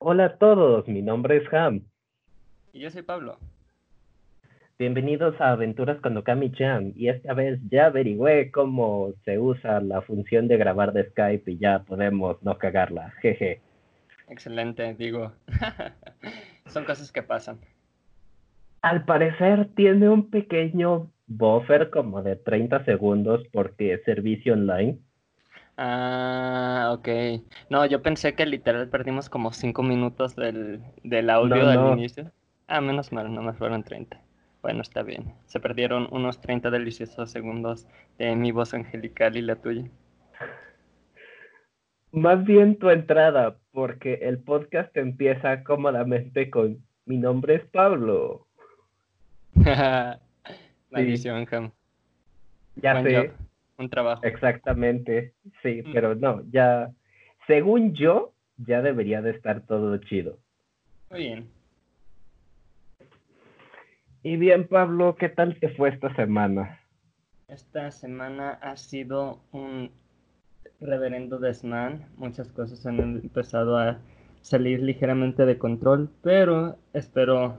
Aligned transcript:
Hola 0.00 0.26
a 0.26 0.36
todos, 0.36 0.86
mi 0.86 1.02
nombre 1.02 1.38
es 1.38 1.52
Ham. 1.52 1.82
Y 2.72 2.78
yo 2.78 2.90
soy 2.90 3.02
Pablo. 3.02 3.36
Bienvenidos 4.78 5.40
a 5.40 5.50
Aventuras 5.50 6.00
con 6.00 6.16
Okami 6.16 6.52
Chan. 6.52 6.92
Y 6.94 7.08
esta 7.08 7.34
vez 7.34 7.58
ya 7.68 7.86
averigüé 7.86 8.52
cómo 8.52 9.12
se 9.24 9.40
usa 9.40 9.80
la 9.80 10.00
función 10.02 10.46
de 10.46 10.56
grabar 10.56 10.92
de 10.92 11.10
Skype 11.10 11.50
y 11.50 11.58
ya 11.58 11.80
podemos 11.80 12.40
no 12.44 12.56
cagarla. 12.58 13.12
Jeje. 13.22 13.60
Excelente, 14.28 14.94
digo. 14.94 15.32
Son 16.66 16.84
cosas 16.84 17.10
que 17.10 17.24
pasan. 17.24 17.58
Al 18.82 19.04
parecer 19.04 19.68
tiene 19.74 20.08
un 20.08 20.30
pequeño 20.30 21.10
buffer 21.26 21.90
como 21.90 22.22
de 22.22 22.36
30 22.36 22.84
segundos 22.84 23.42
porque 23.52 23.94
es 23.94 24.04
servicio 24.04 24.52
online. 24.52 25.00
Ah, 25.80 26.90
ok. 26.92 27.08
No, 27.70 27.86
yo 27.86 28.02
pensé 28.02 28.34
que 28.34 28.44
literal 28.44 28.88
perdimos 28.88 29.30
como 29.30 29.52
5 29.52 29.84
minutos 29.84 30.34
del, 30.34 30.82
del 31.04 31.30
audio 31.30 31.64
del 31.64 31.92
inicio. 31.92 32.32
Ah, 32.66 32.80
menos 32.80 33.12
mal, 33.12 33.32
no 33.32 33.42
me 33.42 33.52
fueron 33.52 33.84
30. 33.84 34.20
Bueno, 34.60 34.82
está 34.82 35.04
bien. 35.04 35.32
Se 35.46 35.60
perdieron 35.60 36.08
unos 36.10 36.40
30 36.40 36.70
deliciosos 36.70 37.30
segundos 37.30 37.86
de 38.18 38.34
mi 38.34 38.50
voz 38.50 38.74
angelical 38.74 39.36
y 39.36 39.42
la 39.42 39.54
tuya. 39.54 39.84
Más 42.10 42.44
bien 42.44 42.76
tu 42.76 42.90
entrada, 42.90 43.56
porque 43.70 44.14
el 44.14 44.38
podcast 44.38 44.96
empieza 44.96 45.62
cómodamente 45.62 46.50
con 46.50 46.82
mi 47.06 47.18
nombre 47.18 47.54
es 47.54 47.64
Pablo. 47.66 48.48
Maldición, 50.90 51.46
sí. 51.48 51.72
Ya 52.82 53.00
sé. 53.00 53.32
Un 53.78 53.88
trabajo. 53.88 54.22
Exactamente, 54.24 55.34
sí, 55.62 55.82
mm. 55.84 55.92
pero 55.92 56.14
no, 56.14 56.42
ya, 56.50 56.90
según 57.46 57.94
yo, 57.94 58.32
ya 58.56 58.82
debería 58.82 59.22
de 59.22 59.30
estar 59.30 59.60
todo 59.62 59.96
chido. 59.98 60.38
Muy 61.10 61.20
bien. 61.20 61.50
Y 64.22 64.36
bien, 64.36 64.66
Pablo, 64.66 65.14
¿qué 65.16 65.28
tal 65.28 65.58
te 65.60 65.68
fue 65.70 65.90
esta 65.90 66.14
semana? 66.16 66.80
Esta 67.46 67.90
semana 67.92 68.58
ha 68.60 68.76
sido 68.76 69.40
un 69.52 69.90
reverendo 70.80 71.38
desmán. 71.38 72.06
Muchas 72.16 72.48
cosas 72.48 72.84
han 72.84 72.98
empezado 72.98 73.78
a 73.78 73.98
salir 74.42 74.82
ligeramente 74.82 75.46
de 75.46 75.56
control, 75.56 76.10
pero 76.22 76.76
espero 76.92 77.58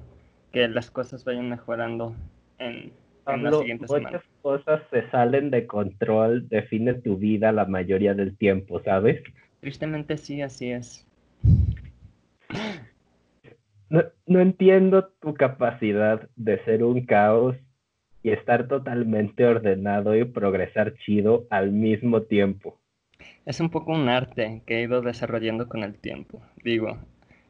que 0.52 0.68
las 0.68 0.92
cosas 0.92 1.24
vayan 1.24 1.50
mejorando 1.50 2.16
en, 2.58 2.92
Muchas 3.38 4.24
cosas 4.42 4.82
se 4.92 5.10
salen 5.10 5.52
de 5.52 5.68
control, 5.68 6.48
define 6.50 6.96
tu 6.96 7.18
vida 7.18 7.52
la 7.52 7.66
mayoría 7.66 8.14
del 8.14 8.38
tiempo, 8.38 8.82
¿sabes? 8.84 9.22
Tristemente 9.60 10.18
sí, 10.18 10.42
así 10.42 10.72
es. 10.72 11.06
No, 13.90 14.04
no 14.28 14.40
entiendo 14.40 15.10
tu 15.20 15.34
capacidad 15.34 16.30
de 16.36 16.64
ser 16.64 16.84
un 16.84 17.06
caos 17.06 17.56
y 18.22 18.32
estar 18.32 18.68
totalmente 18.68 19.46
ordenado 19.46 20.16
y 20.16 20.26
progresar 20.26 20.96
chido 20.98 21.48
al 21.50 21.72
mismo 21.72 22.24
tiempo. 22.24 22.80
Es 23.46 23.60
un 23.60 23.70
poco 23.70 23.94
un 23.94 24.10
arte 24.10 24.62
que 24.66 24.78
he 24.78 24.84
ido 24.84 25.02
desarrollando 25.02 25.68
con 25.68 25.84
el 25.84 25.98
tiempo. 25.98 26.42
Digo, 26.64 26.98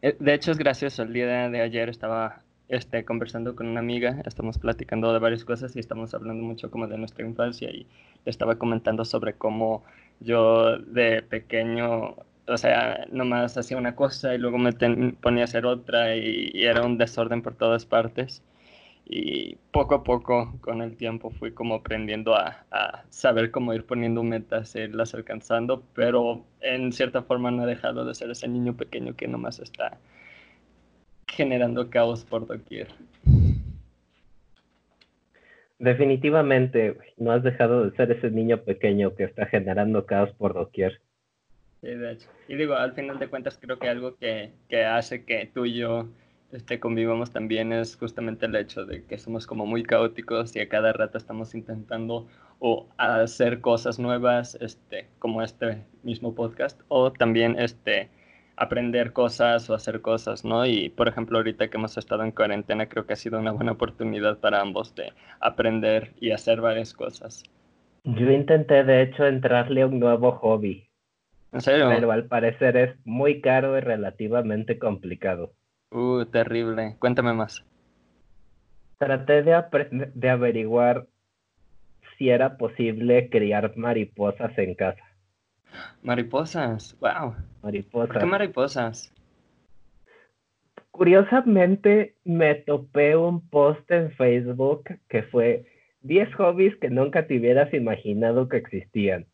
eh, 0.01 0.15
de 0.19 0.33
hecho 0.33 0.51
es 0.51 0.57
gracioso. 0.57 1.03
El 1.03 1.13
día 1.13 1.49
de 1.49 1.61
ayer 1.61 1.89
estaba 1.89 2.43
este, 2.69 3.03
conversando 3.03 3.55
con 3.55 3.67
una 3.67 3.79
amiga, 3.81 4.21
estamos 4.25 4.57
platicando 4.57 5.11
de 5.11 5.19
varias 5.19 5.43
cosas 5.43 5.75
y 5.75 5.79
estamos 5.79 6.13
hablando 6.13 6.43
mucho 6.43 6.71
como 6.71 6.87
de 6.87 6.97
nuestra 6.97 7.25
infancia 7.25 7.69
y 7.69 7.87
le 8.25 8.31
estaba 8.31 8.55
comentando 8.55 9.05
sobre 9.05 9.33
cómo 9.33 9.83
yo 10.19 10.77
de 10.77 11.21
pequeño 11.23 12.15
o 12.49 12.57
sea, 12.57 13.05
nomás 13.11 13.57
hacía 13.57 13.77
una 13.77 13.95
cosa 13.95 14.33
y 14.33 14.39
luego 14.39 14.57
me 14.57 14.73
ponía 14.73 15.43
a 15.43 15.45
hacer 15.45 15.65
otra 15.65 16.15
y, 16.15 16.51
era 16.55 16.83
un 16.83 16.97
desorden 16.97 17.41
por 17.41 17.55
todas 17.55 17.85
partes. 17.85 18.43
Y 19.05 19.55
poco 19.71 19.95
a 19.95 20.03
poco, 20.03 20.53
con 20.61 20.81
el 20.81 20.95
tiempo, 20.95 21.31
fui 21.31 21.51
como 21.51 21.75
aprendiendo 21.75 22.35
a, 22.35 22.65
saber 23.09 23.51
cómo 23.51 23.73
ir 23.73 23.85
poniendo 23.85 24.23
metas, 24.23 24.75
e 24.75 24.83
irlas 24.83 25.13
alcanzando, 25.15 25.83
pero 25.95 26.43
en 26.61 26.91
cierta 26.91 27.23
forma 27.23 27.51
no 27.51 27.63
he 27.63 27.67
dejado 27.67 28.05
de 28.05 28.15
ser 28.15 28.29
ese 28.31 28.47
niño 28.47 28.75
pequeño 28.75 29.15
que 29.15 29.27
nomás 29.27 29.59
está 29.59 29.97
generando 31.31 31.89
caos 31.89 32.25
por 32.25 32.45
doquier. 32.45 32.87
Definitivamente, 35.79 36.97
no 37.17 37.31
has 37.31 37.43
dejado 37.43 37.85
de 37.85 37.95
ser 37.95 38.11
ese 38.11 38.31
niño 38.31 38.63
pequeño 38.63 39.15
que 39.15 39.23
está 39.23 39.45
generando 39.45 40.05
caos 40.05 40.31
por 40.33 40.53
doquier. 40.53 40.99
Sí, 41.81 41.87
de 41.87 42.11
hecho. 42.11 42.27
Y 42.49 42.55
digo, 42.55 42.75
al 42.75 42.91
final 42.93 43.17
de 43.17 43.29
cuentas, 43.29 43.57
creo 43.61 43.79
que 43.79 43.87
algo 43.87 44.17
que, 44.17 44.51
que 44.67 44.83
hace 44.83 45.23
que 45.23 45.49
tú 45.53 45.65
y 45.65 45.75
yo 45.75 46.09
este, 46.51 46.79
convivamos 46.79 47.31
también 47.31 47.71
es 47.71 47.95
justamente 47.95 48.47
el 48.47 48.55
hecho 48.55 48.85
de 48.85 49.03
que 49.05 49.17
somos 49.17 49.45
como 49.45 49.65
muy 49.65 49.83
caóticos 49.83 50.55
y 50.55 50.59
a 50.59 50.67
cada 50.67 50.91
rato 50.93 51.17
estamos 51.17 51.53
intentando 51.53 52.27
o 52.59 52.89
hacer 52.97 53.61
cosas 53.61 53.99
nuevas, 53.99 54.55
este, 54.59 55.07
como 55.19 55.41
este 55.41 55.83
mismo 56.03 56.35
podcast, 56.35 56.81
o 56.87 57.13
también 57.13 57.57
este, 57.59 58.09
aprender 58.59 59.13
cosas 59.13 59.69
o 59.69 59.73
hacer 59.73 60.01
cosas, 60.01 60.43
¿no? 60.43 60.65
Y 60.65 60.89
por 60.89 61.07
ejemplo, 61.07 61.37
ahorita 61.37 61.69
que 61.69 61.77
hemos 61.77 61.97
estado 61.97 62.23
en 62.23 62.31
cuarentena, 62.31 62.89
creo 62.89 63.05
que 63.05 63.13
ha 63.13 63.15
sido 63.15 63.39
una 63.39 63.51
buena 63.51 63.71
oportunidad 63.71 64.37
para 64.39 64.59
ambos 64.59 64.93
de 64.95 65.13
aprender 65.39 66.11
y 66.19 66.31
hacer 66.31 66.59
varias 66.59 66.93
cosas. 66.93 67.43
Yo 68.03 68.29
intenté, 68.29 68.83
de 68.83 69.01
hecho, 69.01 69.25
entrarle 69.25 69.83
a 69.83 69.87
un 69.87 69.99
nuevo 69.99 70.33
hobby. 70.33 70.89
¿En 71.53 71.61
serio? 71.61 71.87
Pero 71.89 72.11
al 72.11 72.25
parecer 72.25 72.75
es 72.75 72.95
muy 73.05 73.39
caro 73.39 73.77
y 73.77 73.81
relativamente 73.81 74.77
complicado. 74.77 75.53
Uh, 75.91 76.25
terrible. 76.25 76.97
Cuéntame 76.99 77.33
más. 77.33 77.65
Traté 78.97 79.41
de, 79.41 79.63
de 80.13 80.29
averiguar 80.29 81.07
si 82.17 82.29
era 82.29 82.57
posible 82.57 83.29
criar 83.29 83.77
mariposas 83.77 84.55
en 84.57 84.75
casa. 84.75 85.08
Mariposas, 86.03 86.97
wow. 86.99 87.35
Mariposas. 87.61 88.09
¿Por 88.09 88.19
qué 88.19 88.25
mariposas? 88.25 89.13
Curiosamente 90.91 92.15
me 92.23 92.55
topé 92.55 93.15
un 93.15 93.47
post 93.49 93.89
en 93.91 94.11
Facebook 94.11 94.83
que 95.07 95.23
fue 95.23 95.65
10 96.01 96.33
hobbies 96.35 96.75
que 96.77 96.89
nunca 96.89 97.27
te 97.27 97.37
hubieras 97.37 97.73
imaginado 97.73 98.49
que 98.49 98.57
existían. 98.57 99.25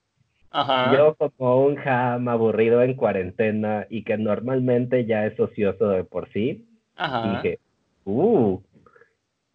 Yo 0.94 1.16
como 1.16 1.66
un 1.66 1.75
jam 1.75 2.29
aburrido 2.29 2.81
en 2.81 2.94
cuarentena 2.94 3.88
y 3.90 4.03
que 4.03 4.18
normalmente 4.18 5.06
ya 5.06 5.25
es 5.25 5.38
ocioso 5.38 5.90
de 5.90 6.06
por 6.06 6.31
sí, 6.31 6.66
dije, 6.97 7.59
uh, 8.06 8.62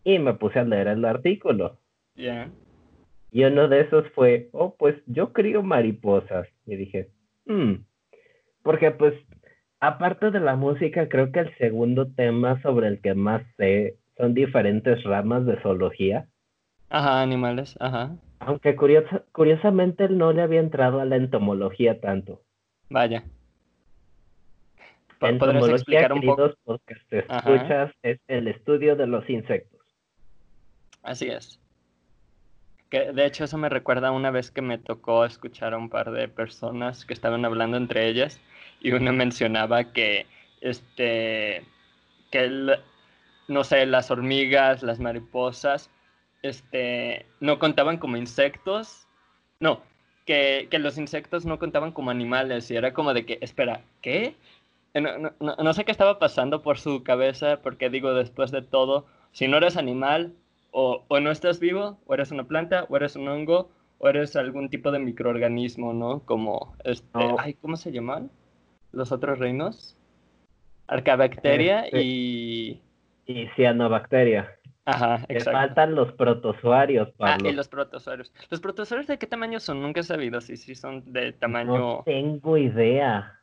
y 0.04 0.18
me 0.18 0.34
puse 0.34 0.58
a 0.58 0.64
leer 0.64 0.88
el 0.88 1.04
artículo. 1.06 1.78
Y 3.32 3.44
uno 3.44 3.68
de 3.68 3.82
esos 3.82 4.08
fue, 4.14 4.48
oh, 4.52 4.74
pues 4.76 4.96
yo 5.06 5.32
crío 5.32 5.62
mariposas. 5.62 6.48
Y 6.66 6.76
dije, 6.76 7.10
hmm, 7.46 7.74
porque 8.62 8.90
pues, 8.90 9.14
aparte 9.78 10.30
de 10.30 10.40
la 10.40 10.56
música, 10.56 11.08
creo 11.08 11.32
que 11.32 11.40
el 11.40 11.56
segundo 11.58 12.12
tema 12.12 12.60
sobre 12.62 12.88
el 12.88 13.00
que 13.00 13.14
más 13.14 13.42
sé 13.56 13.96
son 14.16 14.34
diferentes 14.34 15.02
ramas 15.04 15.46
de 15.46 15.60
zoología. 15.62 16.26
Ajá, 16.90 17.22
animales, 17.22 17.76
ajá. 17.80 18.16
Aunque 18.40 18.74
curiosamente 19.32 20.04
él 20.04 20.18
no 20.18 20.32
le 20.32 20.42
había 20.42 20.60
entrado 20.60 21.00
a 21.00 21.04
la 21.04 21.16
entomología 21.16 22.00
tanto. 22.00 22.42
Vaya. 22.88 23.24
Entomología, 25.20 25.76
explicar 25.76 26.12
un 26.14 26.22
poco? 26.22 26.54
porque 26.64 26.94
te 27.10 27.18
escuchas, 27.18 27.92
es 28.02 28.18
el 28.26 28.48
estudio 28.48 28.96
de 28.96 29.06
los 29.06 29.28
insectos. 29.28 29.80
Así 31.02 31.28
es. 31.28 31.59
Que 32.90 33.12
de 33.12 33.26
hecho 33.26 33.44
eso 33.44 33.56
me 33.56 33.68
recuerda 33.68 34.10
una 34.10 34.30
vez 34.30 34.50
que 34.50 34.62
me 34.62 34.78
tocó 34.78 35.24
escuchar 35.24 35.74
a 35.74 35.78
un 35.78 35.88
par 35.88 36.10
de 36.10 36.28
personas 36.28 37.04
que 37.04 37.14
estaban 37.14 37.44
hablando 37.44 37.76
entre 37.76 38.08
ellas 38.08 38.40
y 38.80 38.92
una 38.92 39.12
mencionaba 39.12 39.92
que 39.92 40.26
este 40.60 41.64
que 42.30 42.76
no 43.48 43.64
sé, 43.64 43.86
las 43.86 44.10
hormigas, 44.10 44.82
las 44.82 45.00
mariposas 45.00 45.90
este, 46.42 47.26
no 47.40 47.58
contaban 47.58 47.98
como 47.98 48.16
insectos. 48.16 49.06
No, 49.60 49.82
que, 50.24 50.68
los 50.72 50.98
insectos 50.98 51.44
no 51.44 51.58
contaban 51.58 51.92
como 51.92 52.10
animales 52.10 52.70
y 52.70 52.76
era 52.76 52.94
como 52.94 53.12
de 53.12 53.26
que, 53.26 53.38
espera, 53.42 53.82
¿qué? 54.00 54.36
Eh, 54.94 55.00
no, 55.00 55.74
sé 55.74 55.84
qué 55.84 55.92
estaba 55.92 56.18
pasando 56.18 56.62
por 56.62 56.78
su 56.78 57.02
cabeza, 57.02 57.60
porque 57.62 57.90
digo, 57.90 58.14
después 58.14 58.50
de 58.50 58.62
todo, 58.62 59.06
si 59.32 59.48
no 59.48 59.58
eres 59.58 59.76
animal, 59.76 60.32
o, 60.72 61.04
no 61.20 61.30
estás 61.30 61.60
vivo, 61.60 61.98
o 62.06 62.14
eres 62.14 62.30
una 62.30 62.44
planta, 62.44 62.86
o 62.88 62.96
eres 62.96 63.16
un 63.16 63.28
hongo, 63.28 63.70
o 63.98 64.08
eres 64.08 64.36
algún 64.36 64.68
tipo 64.68 64.90
de 64.90 64.98
microorganismo, 64.98 65.92
¿no? 65.92 66.20
Como, 66.20 66.74
este, 66.84 67.34
ay, 67.38 67.54
¿cómo 67.54 67.76
se 67.76 67.92
llaman? 67.92 68.30
Los 68.92 69.12
otros 69.12 69.38
reinos. 69.38 69.96
Arcabacteria 70.86 71.84
este, 71.84 72.02
y... 72.02 72.82
Y 73.26 73.46
cianobacteria. 73.54 74.56
Ajá, 74.84 75.24
exacto. 75.28 75.52
faltan 75.52 75.94
los 75.94 76.12
protozoarios, 76.14 77.10
Pablo. 77.12 77.48
Ah, 77.48 77.52
y 77.52 77.54
los 77.54 77.68
protozoarios. 77.68 78.32
¿Los 78.48 78.60
protozoarios 78.60 79.06
de 79.06 79.18
qué 79.18 79.26
tamaño 79.26 79.60
son? 79.60 79.80
Nunca 79.80 80.00
he 80.00 80.02
sabido 80.02 80.40
si, 80.40 80.56
si 80.56 80.74
son 80.74 81.12
de 81.12 81.32
tamaño... 81.32 81.78
No 81.78 82.02
tengo 82.04 82.56
idea. 82.56 83.39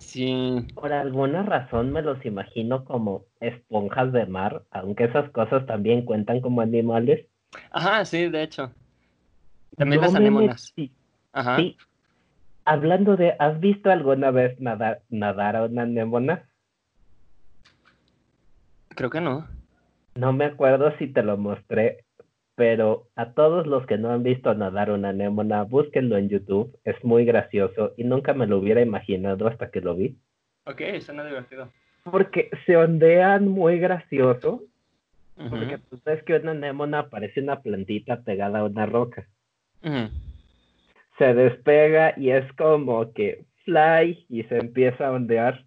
Sí. 0.00 0.66
Por 0.74 0.92
alguna 0.92 1.42
razón 1.42 1.92
me 1.92 2.00
los 2.00 2.24
imagino 2.24 2.84
como 2.84 3.26
esponjas 3.38 4.12
de 4.12 4.26
mar, 4.26 4.64
aunque 4.70 5.04
esas 5.04 5.30
cosas 5.30 5.66
también 5.66 6.04
cuentan 6.04 6.40
como 6.40 6.62
animales. 6.62 7.26
Ajá, 7.70 8.04
sí, 8.04 8.28
de 8.28 8.42
hecho. 8.42 8.72
También 9.76 10.00
las 10.00 10.14
anémonas. 10.14 10.74
Ajá. 11.32 11.56
Sí. 11.56 11.76
Hablando 12.64 13.16
de, 13.16 13.36
¿has 13.38 13.60
visto 13.60 13.90
alguna 13.90 14.30
vez 14.30 14.58
nadar, 14.58 15.02
nadar 15.10 15.56
a 15.56 15.64
una 15.64 15.82
anémona? 15.82 16.48
Creo 18.88 19.10
que 19.10 19.20
no. 19.20 19.46
No 20.14 20.32
me 20.32 20.46
acuerdo 20.46 20.96
si 20.98 21.08
te 21.08 21.22
lo 21.22 21.36
mostré, 21.36 22.04
pero 22.60 23.06
a 23.16 23.32
todos 23.32 23.66
los 23.66 23.86
que 23.86 23.96
no 23.96 24.10
han 24.10 24.22
visto 24.22 24.52
nadar 24.52 24.90
una 24.90 25.08
anémona, 25.08 25.62
búsquenlo 25.62 26.18
en 26.18 26.28
YouTube, 26.28 26.78
es 26.84 27.02
muy 27.02 27.24
gracioso 27.24 27.94
y 27.96 28.04
nunca 28.04 28.34
me 28.34 28.46
lo 28.46 28.58
hubiera 28.58 28.82
imaginado 28.82 29.48
hasta 29.48 29.70
que 29.70 29.80
lo 29.80 29.94
vi. 29.94 30.18
Ok, 30.66 30.82
suena 31.00 31.24
divertido. 31.24 31.72
Porque 32.04 32.50
se 32.66 32.76
ondean 32.76 33.48
muy 33.48 33.78
gracioso, 33.78 34.62
porque 35.36 35.78
tú 35.88 35.96
sabes 36.04 36.22
que 36.24 36.34
una 36.34 36.50
anémona 36.50 37.08
parece 37.08 37.40
una 37.40 37.62
plantita 37.62 38.20
pegada 38.24 38.58
a 38.58 38.64
una 38.64 38.84
roca. 38.84 39.26
Se 41.16 41.32
despega 41.32 42.12
y 42.18 42.28
es 42.28 42.44
como 42.58 43.10
que 43.14 43.46
fly 43.64 44.26
y 44.28 44.42
se 44.42 44.58
empieza 44.58 45.06
a 45.06 45.12
ondear. 45.12 45.64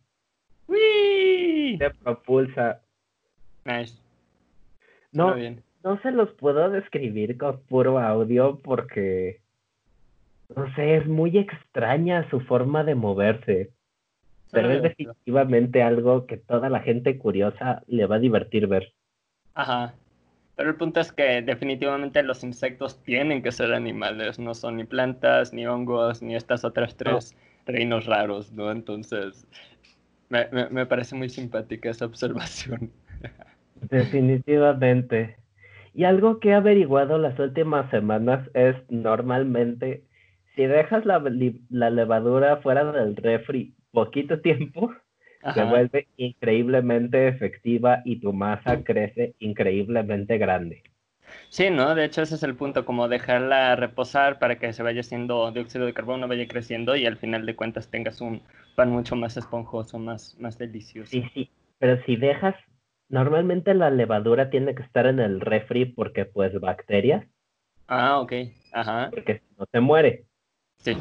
Se 0.68 1.90
propulsa. 2.04 2.82
Nice. 3.66 3.98
No, 5.12 5.34
no 5.84 6.02
se 6.02 6.12
los 6.12 6.32
puedo 6.32 6.70
describir 6.70 7.38
con 7.38 7.60
puro 7.62 8.00
audio 8.00 8.60
porque, 8.64 9.42
no 10.56 10.74
sé, 10.76 10.96
es 10.96 11.08
muy 11.08 11.38
extraña 11.38 12.30
su 12.30 12.40
forma 12.40 12.84
de 12.84 12.96
moverse. 12.96 13.72
Pero 14.52 14.70
es 14.70 14.84
definitivamente 14.84 15.82
algo 15.82 16.28
que 16.28 16.38
toda 16.38 16.70
la 16.70 16.80
gente 16.80 17.18
curiosa 17.18 17.82
le 17.88 18.06
va 18.06 18.18
a 18.18 18.20
divertir 18.20 18.68
ver. 18.68 18.94
Ajá. 19.56 19.96
Pero 20.56 20.70
el 20.70 20.76
punto 20.76 21.00
es 21.00 21.12
que 21.12 21.42
definitivamente 21.42 22.22
los 22.22 22.44
insectos 22.44 23.02
tienen 23.02 23.42
que 23.42 23.52
ser 23.52 23.74
animales, 23.74 24.38
no 24.38 24.54
son 24.54 24.78
ni 24.78 24.84
plantas, 24.84 25.54
ni 25.54 25.66
hongos, 25.66 26.22
ni 26.22 26.36
estas 26.36 26.64
otras 26.64 26.96
tres 26.96 27.36
reinos 27.66 28.06
raros, 28.06 28.52
¿no? 28.52 28.70
Entonces, 28.70 29.48
me, 30.30 30.48
me 30.70 30.86
parece 30.86 31.16
muy 31.16 31.30
simpática 31.30 31.90
esa 31.90 32.06
observación. 32.06 32.92
Definitivamente. 33.90 35.38
Y 35.94 36.06
algo 36.06 36.40
que 36.40 36.50
he 36.50 36.54
averiguado 36.54 37.18
las 37.18 37.38
últimas 37.40 37.90
semanas 37.92 38.50
es 38.54 38.76
normalmente, 38.90 40.04
si 40.56 40.66
dejas 40.66 41.06
la, 41.06 41.20
levadura 41.90 42.58
fuera 42.58 42.92
del 42.92 43.16
refri 43.16 43.76
poquito 43.92 44.40
tiempo, 44.42 44.92
se 45.54 45.64
vuelve 45.64 46.08
increíblemente 46.18 47.28
efectiva 47.28 48.02
y 48.06 48.20
tu 48.20 48.34
masa 48.34 48.84
crece 48.84 49.36
increíblemente 49.40 50.38
grande. 50.38 50.84
Sí, 51.50 51.70
¿no? 51.70 51.94
De 51.94 52.06
hecho 52.06 52.22
ese 52.22 52.36
es 52.36 52.44
el 52.44 52.56
punto, 52.56 52.86
como 52.86 53.08
dejarla 53.08 53.76
reposar 53.76 54.40
para 54.40 54.58
que 54.58 54.74
se 54.74 54.84
vaya 54.84 55.02
haciendo 55.02 55.52
dióxido 55.52 55.86
de 55.86 55.94
carbono, 55.94 56.28
vaya 56.28 56.48
creciendo 56.48 56.96
y 56.96 57.06
al 57.06 57.18
final 57.18 57.46
de 57.46 57.56
cuentas 57.56 57.90
tengas 57.90 58.22
un 58.22 58.42
pan 58.76 58.90
mucho 58.90 59.16
más 59.16 59.38
esponjoso, 59.38 60.00
más, 60.00 60.36
más 60.40 60.58
delicioso. 60.58 61.12
Sí, 61.12 61.24
sí, 61.34 61.50
pero 61.78 62.02
si 62.06 62.16
dejas 62.16 62.56
Normalmente 63.10 63.74
la 63.74 63.90
levadura 63.90 64.50
tiene 64.50 64.76
que 64.76 64.84
estar 64.84 65.06
en 65.06 65.20
el 65.20 65.40
refri 65.40 65.86
porque 65.86 66.26
pues 66.26 66.60
bacterias. 66.60 67.26
Ah, 67.88 68.20
ok. 68.20 68.34
Ajá. 68.72 69.10
Porque 69.12 69.42
no 69.58 69.66
se 69.72 69.80
muere. 69.80 70.26
Sí. 70.78 70.98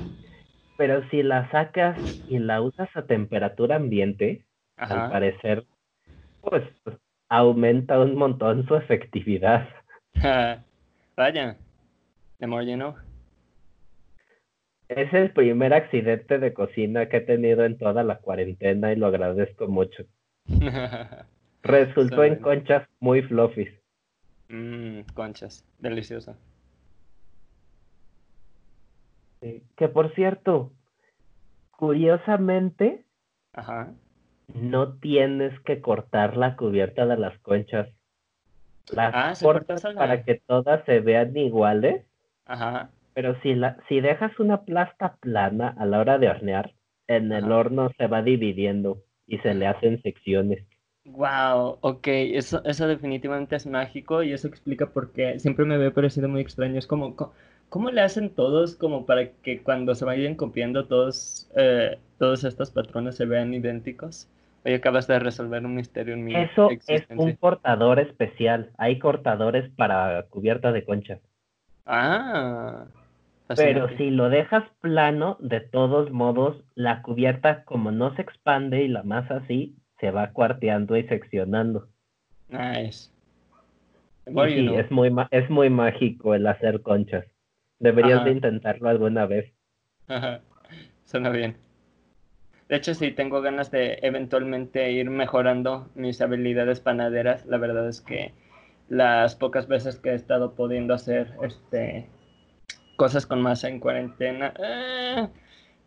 Pero 0.77 1.09
si 1.11 1.23
la 1.23 1.51
sacas 1.51 1.99
y 2.29 2.39
la 2.39 2.61
usas 2.61 2.89
a 2.95 3.07
temperatura 3.07 3.77
ambiente, 3.77 4.45
al 4.77 5.11
parecer, 5.11 5.65
pues, 6.41 6.65
aumenta 7.29 7.99
un 8.01 8.17
montón 8.17 8.67
su 8.67 8.75
efectividad. 8.75 9.69
Vaya. 11.17 11.57
The 12.39 12.47
more 12.47 12.67
you 12.67 12.75
know. 12.75 12.95
Es 14.89 15.13
el 15.15 15.31
primer 15.31 15.73
accidente 15.73 16.39
de 16.39 16.53
cocina 16.53 17.09
que 17.09 17.19
he 17.19 17.21
tenido 17.21 17.65
en 17.65 17.79
toda 17.79 18.03
la 18.03 18.19
cuarentena 18.19 18.93
y 18.93 18.97
lo 18.97 19.07
agradezco 19.07 19.69
mucho. 19.69 20.05
Resultó 21.63 22.25
en 22.25 22.37
conchas 22.37 22.89
muy 23.01 23.23
fluffy. 23.23 23.69
Mmm, 24.49 25.01
conchas, 25.15 25.65
delicioso. 25.79 26.37
que 29.77 29.89
por 29.89 30.15
cierto, 30.15 30.73
curiosamente, 31.73 33.05
no 34.55 34.95
tienes 34.95 35.59
que 35.61 35.81
cortar 35.81 36.37
la 36.37 36.57
cubierta 36.57 37.07
de 37.07 37.17
las 37.17 37.39
conchas. 37.41 37.89
Las 38.91 39.13
ah, 39.15 39.33
cortas 39.41 39.83
para 39.83 40.25
que 40.25 40.43
todas 40.47 40.85
se 40.85 41.01
vean 41.01 41.37
iguales. 41.37 42.07
Ajá. 42.45 42.91
Pero 43.15 43.41
si, 43.43 43.55
la, 43.55 43.79
si 43.89 44.01
dejas 44.01 44.39
una 44.39 44.63
plasta 44.63 45.17
plana 45.21 45.75
a 45.77 45.87
la 45.87 46.01
hora 46.01 46.19
de 46.19 46.29
hornear, 46.29 46.73
en 47.09 47.33
el 47.33 47.51
horno 47.53 47.91
se 47.99 48.07
va 48.07 48.23
dividiendo 48.23 49.03
y 49.27 49.39
se 49.39 49.55
le 49.55 49.67
hacen 49.67 50.01
secciones. 50.03 50.65
Wow, 51.05 51.79
ok, 51.81 52.07
eso, 52.07 52.63
eso 52.65 52.87
definitivamente 52.87 53.57
es 53.57 53.67
mágico 53.67 54.23
y 54.23 54.33
eso 54.33 54.47
explica 54.47 54.87
por 54.87 55.13
qué 55.13 55.39
siempre 55.41 55.65
me 55.65 55.75
había 55.75 55.93
parecido 55.93 56.29
muy 56.29 56.41
extraño. 56.41 56.79
Es 56.79 56.87
como, 56.87 57.17
¿cómo, 57.69 57.91
le 57.91 58.01
hacen 58.01 58.31
todos 58.31 58.77
como 58.77 59.05
para 59.05 59.31
que 59.31 59.63
cuando 59.63 59.97
se 59.97 60.05
vayan 60.05 60.37
copiando 60.37 60.87
todos, 60.87 61.51
eh, 61.57 61.99
todos 62.19 62.45
estos 62.45 62.71
patrones 62.71 63.17
se 63.17 63.27
vean 63.27 63.53
idénticos? 63.53 64.29
Hoy 64.65 64.75
acabas 64.75 65.09
de 65.09 65.19
resolver 65.19 65.67
un 65.67 65.75
misterio 65.75 66.15
en 66.15 66.25
mi 66.25 66.37
Eso 66.37 66.71
es 66.87 67.05
un 67.17 67.33
cortador 67.33 67.99
especial. 67.99 68.71
Hay 68.79 69.01
cortadores 69.01 69.69
para 69.71 70.23
cubierta 70.31 70.71
de 70.71 70.85
concha. 70.85 71.19
Ah. 71.85 72.85
Pero 73.57 73.89
si 73.97 74.11
lo 74.11 74.31
dejas 74.31 74.65
plano, 74.81 75.37
de 75.41 75.61
todos 75.61 76.13
modos, 76.13 76.63
la 76.77 77.03
cubierta 77.03 77.65
como 77.65 77.91
no 77.91 78.15
se 78.15 78.23
expande 78.23 78.85
y 78.85 78.89
la 78.89 79.03
masa 79.03 79.43
sí, 79.49 79.75
se 80.03 80.11
va 80.11 80.33
cuarteando 80.33 80.97
y 80.97 81.05
seccionando. 81.05 81.87
Nice. 82.49 83.09
sí, 84.27 84.75
es 84.75 84.91
muy, 84.91 85.15
es 85.31 85.49
muy 85.49 85.71
mágico 85.71 86.35
el 86.35 86.45
hacer 86.49 86.83
conchas. 86.83 87.25
Deberías 87.79 88.25
de 88.25 88.33
intentarlo 88.33 88.89
alguna 88.89 89.27
vez. 89.27 89.53
Suena 91.05 91.31
bien. 91.31 91.57
De 92.69 92.77
hecho, 92.77 92.95
sí, 92.95 93.13
tengo 93.13 93.43
ganas 93.43 93.71
de 93.71 94.01
eventualmente 94.03 94.91
ir 94.91 95.09
mejorando 95.09 95.89
mis 95.95 96.21
habilidades 96.21 96.81
panaderas. 96.81 97.47
La 97.47 97.59
verdad 97.59 97.89
es 97.89 98.01
que 98.01 98.35
las 98.89 99.37
pocas 99.37 99.69
veces 99.69 100.01
que 100.01 100.11
he 100.11 100.15
estado 100.15 100.57
pudiendo 100.57 100.95
hacer 100.95 101.33
este 101.45 102.09
cosas 102.97 103.25
con 103.25 103.41
masa 103.41 103.69
en 103.69 103.79
cuarentena, 103.79 104.53
eh, 104.59 105.29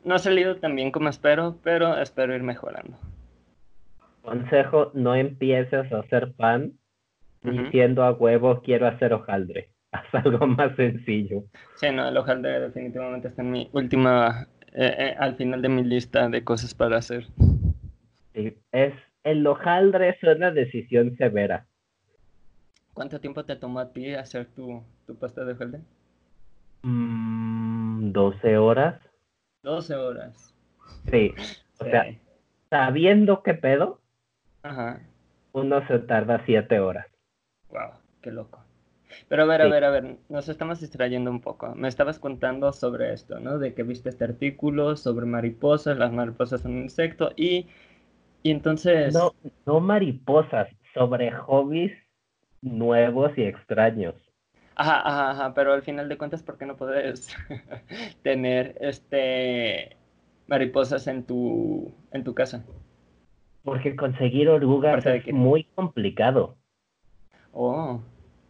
no 0.06 0.16
ha 0.16 0.20
salido 0.20 0.56
tan 0.56 0.74
bien 0.74 0.92
como 0.92 1.10
espero, 1.10 1.58
pero 1.63 1.98
espero 1.98 2.34
ir 2.34 2.44
mejorando. 2.44 2.98
Consejo, 4.25 4.91
no 4.96 5.13
empieces 5.13 5.91
a 5.91 6.00
hacer 6.00 6.34
pan 6.34 6.74
diciendo 7.44 8.03
a 8.03 8.12
huevo 8.12 8.62
quiero 8.63 8.88
hacer 8.88 9.13
hojaldre. 9.13 9.70
Haz 9.91 10.25
algo 10.25 10.48
más 10.48 10.75
sencillo. 10.75 11.44
Sí, 11.75 11.91
no, 11.91 12.08
el 12.08 12.17
hojaldre 12.17 12.60
definitivamente 12.60 13.27
está 13.27 13.44
en 13.44 13.51
mi 13.51 13.70
última, 13.72 14.48
eh, 14.74 14.96
eh, 14.98 15.15
al 15.20 15.36
final 15.36 15.62
de 15.62 15.70
mi 15.70 15.84
lista 15.84 16.27
de 16.27 16.44
cosas 16.44 16.74
para 16.74 16.98
hacer. 16.98 17.27
Sí, 18.34 18.58
es, 18.72 18.94
el 19.24 19.46
hojaldre 19.46 20.10
es 20.10 20.24
una 20.24 20.51
decisión 20.51 21.15
severa. 21.17 21.67
¿Cuánto 22.94 23.20
tiempo 23.22 23.46
te 23.46 23.55
tomó 23.55 23.79
a 23.79 23.94
ti 23.94 24.15
hacer 24.15 24.48
tu, 24.48 24.84
tu 25.05 25.15
pasta 25.15 25.46
de 25.46 25.53
hojaldre? 25.53 25.82
Mm, 26.82 28.12
12 28.12 28.58
horas. 28.58 29.00
12 29.62 29.96
horas. 29.96 30.53
Sí, 31.12 31.32
o 31.79 31.86
sea, 31.86 32.05
sabiendo 32.70 33.44
qué 33.44 33.53
pedo, 33.53 34.01
Ajá. 34.66 35.00
Uno 35.54 35.88
se 35.88 36.00
tarda 36.00 36.44
siete 36.46 36.80
horas. 36.80 37.06
Wow, 37.70 37.92
qué 38.22 38.32
loco. 38.32 38.64
Pero 39.30 39.44
a 39.44 39.46
ver, 39.46 39.62
a 39.62 39.68
ver, 39.68 39.84
a 39.84 39.90
ver, 39.92 40.18
nos 40.28 40.50
estamos 40.50 40.82
distrayendo 40.82 41.30
un 41.30 41.40
poco. 41.40 41.76
Me 41.76 41.88
estabas 41.88 42.18
contando 42.18 42.74
sobre 42.74 43.14
esto, 43.14 43.40
¿no? 43.40 43.60
De 43.60 43.76
que 43.76 43.84
viste 43.84 44.10
este 44.10 44.24
artículo 44.24 44.98
sobre 44.98 45.28
mariposas, 45.28 45.98
las 45.98 46.12
mariposas 46.12 46.62
son 46.62 46.74
un 46.74 46.84
insecto 46.84 47.32
y, 47.36 47.68
y 48.42 48.52
entonces... 48.52 49.14
No, 49.14 49.34
no 49.68 49.80
mariposas, 49.80 50.68
sobre 50.94 51.32
hobbies 51.32 51.94
nuevos 52.62 53.38
y 53.38 53.44
extraños. 53.44 54.16
Ajá, 54.76 55.00
ajá, 55.08 55.32
ajá, 55.32 55.54
pero 55.54 55.74
al 55.74 55.84
final 55.84 56.10
de 56.10 56.18
cuentas, 56.18 56.42
¿por 56.42 56.58
qué 56.58 56.66
no 56.66 56.76
puedes 56.76 57.34
tener 58.24 58.76
este 58.82 59.96
mariposas 60.48 61.06
en 61.08 61.24
tu, 61.24 61.94
en 62.12 62.24
tu 62.24 62.34
casa? 62.34 62.66
Porque 63.66 63.98
conseguir 63.98 64.48
orugas 64.48 65.06
es 65.06 65.34
muy 65.34 65.66
complicado. 65.76 66.56
Oh. 67.52 68.00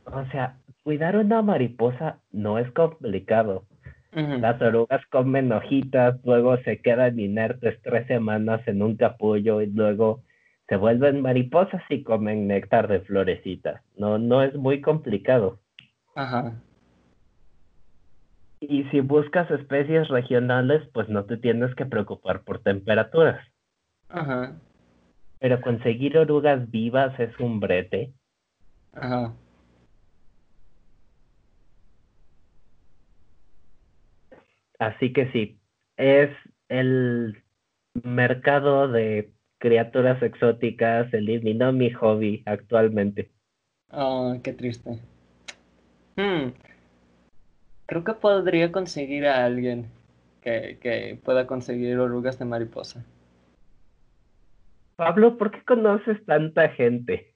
O 0.06 0.26
sea, 0.26 0.58
cuidar 0.84 1.18
una 1.18 1.42
mariposa 1.42 2.20
no 2.32 2.60
es 2.60 2.70
complicado. 2.72 3.66
Las 4.12 4.62
orugas 4.62 5.06
comen 5.08 5.52
hojitas, 5.52 6.24
luego 6.24 6.56
se 6.60 6.82
quedan 6.82 7.20
inertes 7.20 7.82
tres 7.82 8.08
semanas 8.08 8.62
en 8.66 8.82
un 8.82 8.96
capullo 8.96 9.62
y 9.62 9.66
luego 9.66 10.22
se 10.70 10.78
vuelven 10.78 11.22
mariposas 11.22 11.84
y 11.90 12.02
comen 12.02 12.48
néctar 12.48 12.88
de 12.88 13.02
florecitas. 13.02 13.82
No, 13.98 14.18
no 14.18 14.42
es 14.42 14.56
muy 14.56 14.80
complicado. 14.80 15.60
Ajá. 16.16 16.54
Y 18.62 18.86
si 18.86 19.02
buscas 19.02 19.52
especies 19.52 20.08
regionales, 20.08 20.82
pues 20.94 21.10
no 21.10 21.26
te 21.26 21.36
tienes 21.36 21.76
que 21.76 21.86
preocupar 21.86 22.44
por 22.44 22.60
temperaturas. 22.60 23.46
Ajá. 24.08 24.56
Pero 25.46 25.62
conseguir 25.62 26.18
orugas 26.18 26.72
vivas 26.72 27.20
es 27.20 27.40
un 27.40 27.60
brete. 27.60 28.12
Ajá. 28.94 29.32
Así 34.80 35.14
que 35.14 35.32
sí, 35.32 35.60
es 35.98 36.32
el 36.68 37.44
mercado 37.94 38.88
de 38.88 39.34
criaturas 39.60 40.20
exóticas 40.24 41.14
eliminó 41.14 41.72
mi 41.72 41.92
hobby 41.92 42.42
actualmente. 42.48 43.30
Oh, 43.92 44.36
qué 44.42 44.52
triste. 44.52 45.00
Hmm. 46.16 46.54
Creo 47.86 48.04
que 48.04 48.14
podría 48.14 48.72
conseguir 48.72 49.28
a 49.28 49.46
alguien 49.46 49.92
que, 50.42 50.80
que 50.82 51.20
pueda 51.24 51.46
conseguir 51.46 52.00
orugas 52.00 52.40
de 52.40 52.46
mariposa. 52.46 53.06
Pablo, 54.96 55.38
¿por 55.38 55.52
qué 55.52 55.62
conoces 55.64 56.24
tanta 56.26 56.70
gente? 56.70 57.34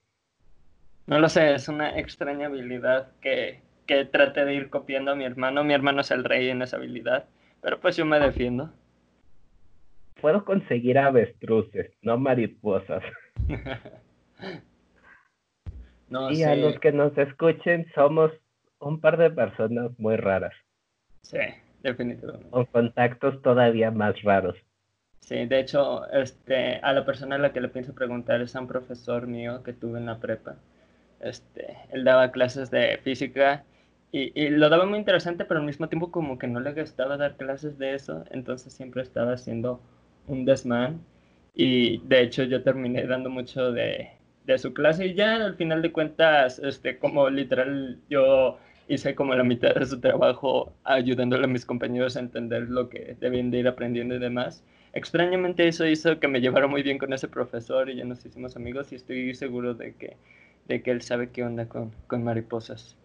No 1.08 1.20
lo 1.20 1.28
sé, 1.28 1.54
es 1.54 1.68
una 1.68 2.00
extraña 2.00 2.48
habilidad 2.48 3.12
que, 3.20 3.62
que 3.86 4.06
traté 4.06 4.46
de 4.46 4.54
ir 4.54 4.70
copiando 4.70 5.12
a 5.12 5.16
mi 5.16 5.26
hermano. 5.26 5.64
Mi 5.64 5.74
hermano 5.74 6.02
es 6.02 6.12
el 6.12 6.24
rey 6.24 6.50
en 6.50 6.62
esa 6.62 6.78
habilidad, 6.78 7.26
pero 7.62 7.80
pues 7.80 7.98
yo 7.98 8.06
me 8.06 8.20
defiendo. 8.20 8.72
Puedo 10.22 10.46
conseguir 10.46 11.00
avestruces, 11.00 11.92
no 12.02 12.18
mariposas. 12.18 13.04
y 16.32 16.44
a 16.44 16.56
los 16.56 16.80
que 16.80 16.92
nos 16.92 17.18
escuchen, 17.18 17.88
somos 17.96 18.32
un 18.80 19.02
par 19.02 19.18
de 19.18 19.32
personas 19.32 19.92
muy 19.98 20.16
raras. 20.16 20.54
Sí, 21.24 21.40
definitivamente. 21.82 22.50
Con 22.50 22.66
contactos 22.66 23.42
todavía 23.42 23.92
más 23.92 24.22
raros. 24.22 24.56
Sí, 25.20 25.46
de 25.46 25.60
hecho, 25.60 26.10
este, 26.12 26.78
a 26.78 26.94
la 26.94 27.06
persona 27.06 27.36
a 27.36 27.40
la 27.40 27.54
que 27.54 27.62
le 27.62 27.70
pienso 27.70 27.94
preguntar 27.94 28.42
es 28.42 28.56
a 28.56 28.62
un 28.62 28.68
profesor 28.68 29.28
mío 29.28 29.64
que 29.64 29.74
tuve 29.74 30.00
en 30.00 30.08
la 30.08 30.20
prepa. 30.20 30.56
Este, 31.20 31.78
él 31.92 32.04
daba 32.04 32.32
clases 32.32 32.72
de 32.72 32.98
física 33.04 33.64
y, 34.12 34.32
y, 34.42 34.50
lo 34.50 34.70
daba 34.70 34.86
muy 34.86 34.98
interesante, 34.98 35.46
pero 35.46 35.60
al 35.60 35.66
mismo 35.66 35.88
tiempo 35.90 36.12
como 36.12 36.40
que 36.40 36.48
no 36.48 36.60
le 36.60 36.74
gustaba 36.74 37.18
dar 37.18 37.36
clases 37.38 37.78
de 37.78 37.94
eso, 37.94 38.26
entonces 38.32 38.74
siempre 38.74 39.04
estaba 39.04 39.34
haciendo 39.34 39.82
un 40.28 40.46
desmán. 40.46 41.02
Y 41.54 42.00
de 42.08 42.22
hecho 42.22 42.44
yo 42.44 42.64
terminé 42.64 43.06
dando 43.06 43.30
mucho 43.30 43.72
de, 43.72 44.10
de 44.46 44.58
su 44.58 44.74
clase 44.74 45.08
y 45.08 45.14
ya 45.14 45.36
al 45.36 45.56
final 45.56 45.82
de 45.82 45.92
cuentas, 45.92 46.60
este, 46.60 46.98
como 46.98 47.30
literal 47.30 48.00
yo 48.10 48.58
hice 48.88 49.14
como 49.14 49.36
la 49.36 49.44
mitad 49.44 49.76
de 49.76 49.86
su 49.86 50.00
trabajo 50.00 50.74
ayudándole 50.84 51.46
a 51.46 51.48
mis 51.48 51.66
compañeros 51.66 52.18
a 52.18 52.22
entender 52.22 52.64
lo 52.70 52.90
que 52.90 53.16
debían 53.20 53.52
de 53.52 53.60
ir 53.60 53.68
aprendiendo 53.68 54.16
y 54.16 54.20
demás. 54.20 54.64
Extrañamente 54.94 55.68
eso 55.68 55.86
hizo 55.86 56.20
que 56.20 56.28
me 56.28 56.42
llevara 56.42 56.68
muy 56.68 56.82
bien 56.82 56.98
con 56.98 57.14
ese 57.14 57.28
profesor 57.28 57.90
y 57.90 57.96
ya 57.96 58.06
nos 58.06 58.26
hicimos 58.26 58.56
amigos 58.56 58.92
y 58.92 58.96
estoy 58.96 59.36
seguro 59.36 59.76
de 59.76 59.94
que, 59.94 60.18
de 60.68 60.82
que 60.82 60.92
él 60.92 61.02
sabe 61.02 61.30
qué 61.30 61.44
onda 61.44 61.68
con, 61.68 61.92
con 62.08 62.24
mariposas. 62.24 62.98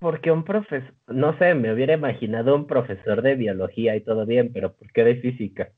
Porque 0.00 0.30
un 0.30 0.44
profesor, 0.44 0.94
no 1.08 1.36
sé, 1.38 1.54
me 1.54 1.72
hubiera 1.72 1.94
imaginado 1.94 2.54
un 2.54 2.66
profesor 2.66 3.22
de 3.22 3.34
biología 3.36 3.96
y 3.96 4.00
todo 4.00 4.26
bien, 4.26 4.52
pero 4.52 4.72
¿por 4.72 4.92
qué 4.92 5.04
de 5.04 5.16
física? 5.16 5.72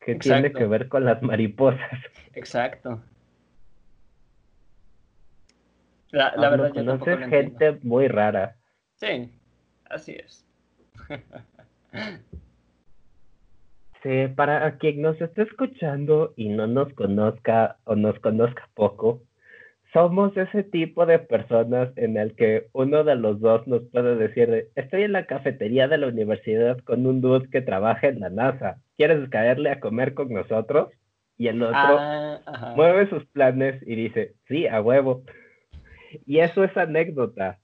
¿Qué 0.00 0.14
tiene 0.14 0.52
que 0.52 0.66
ver 0.66 0.88
con 0.88 1.04
las 1.04 1.22
mariposas? 1.22 1.90
Exacto. 2.34 3.02
La, 6.10 6.34
la 6.36 6.50
verdad, 6.50 6.72
yo 6.72 6.84
conoces 6.84 7.28
gente 7.28 7.78
muy 7.82 8.08
rara. 8.08 8.56
Sí, 8.94 9.30
así 9.90 10.12
es. 10.12 10.46
sí, 14.02 14.28
para 14.34 14.78
quien 14.78 15.02
nos 15.02 15.20
esté 15.20 15.42
escuchando 15.42 16.32
y 16.36 16.48
no 16.48 16.66
nos 16.66 16.92
conozca 16.94 17.76
o 17.84 17.96
nos 17.96 18.18
conozca 18.20 18.68
poco, 18.74 19.22
somos 19.92 20.36
ese 20.36 20.64
tipo 20.64 21.06
de 21.06 21.18
personas 21.18 21.90
en 21.96 22.16
el 22.16 22.34
que 22.34 22.68
uno 22.72 23.04
de 23.04 23.16
los 23.16 23.40
dos 23.40 23.66
nos 23.66 23.82
puede 23.90 24.16
decir, 24.16 24.68
estoy 24.74 25.02
en 25.02 25.12
la 25.12 25.26
cafetería 25.26 25.88
de 25.88 25.98
la 25.98 26.08
universidad 26.08 26.78
con 26.80 27.06
un 27.06 27.20
dude 27.20 27.48
que 27.50 27.62
trabaja 27.62 28.08
en 28.08 28.20
la 28.20 28.28
NASA, 28.28 28.78
¿quieres 28.96 29.28
caerle 29.30 29.70
a 29.70 29.80
comer 29.80 30.14
con 30.14 30.28
nosotros? 30.28 30.88
Y 31.38 31.46
el 31.46 31.62
otro 31.62 31.76
ah, 31.78 32.74
mueve 32.76 33.08
sus 33.08 33.24
planes 33.26 33.80
y 33.86 33.94
dice, 33.94 34.34
sí, 34.48 34.66
a 34.66 34.82
huevo. 34.82 35.22
Y 36.26 36.40
eso 36.40 36.64
es 36.64 36.76
anécdota. 36.76 37.58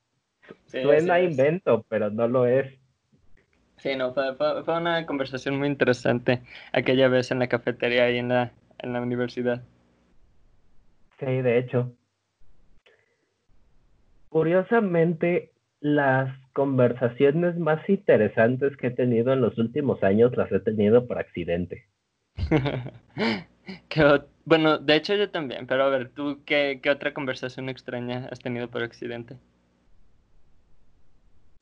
Suena 0.66 1.20
invento, 1.20 1.84
pero 1.88 2.10
no 2.10 2.28
lo 2.28 2.46
es. 2.46 2.66
Sí, 3.78 3.96
no, 3.96 4.14
fue, 4.14 4.34
fue, 4.36 4.76
una 4.76 5.04
conversación 5.04 5.58
muy 5.58 5.68
interesante 5.68 6.42
aquella 6.72 7.08
vez 7.08 7.30
en 7.30 7.38
la 7.38 7.48
cafetería 7.48 8.10
y 8.10 8.18
en 8.18 8.28
la, 8.28 8.52
en 8.78 8.92
la 8.92 9.00
universidad. 9.00 9.62
Sí, 11.18 11.26
de 11.26 11.58
hecho. 11.58 11.92
Curiosamente, 14.28 15.52
las 15.80 16.34
conversaciones 16.54 17.58
más 17.58 17.86
interesantes 17.88 18.76
que 18.76 18.86
he 18.86 18.90
tenido 18.90 19.32
en 19.32 19.40
los 19.40 19.58
últimos 19.58 20.02
años 20.02 20.36
las 20.36 20.50
he 20.50 20.60
tenido 20.60 21.06
por 21.06 21.18
accidente. 21.18 21.86
bueno, 24.44 24.78
de 24.78 24.96
hecho 24.96 25.14
yo 25.14 25.30
también, 25.30 25.66
pero 25.66 25.84
a 25.84 25.88
ver, 25.88 26.08
¿tú 26.08 26.40
qué, 26.44 26.80
otra 26.90 27.12
conversación 27.12 27.68
extraña 27.68 28.28
has 28.30 28.40
tenido 28.40 28.68
por 28.68 28.82
accidente? 28.82 29.36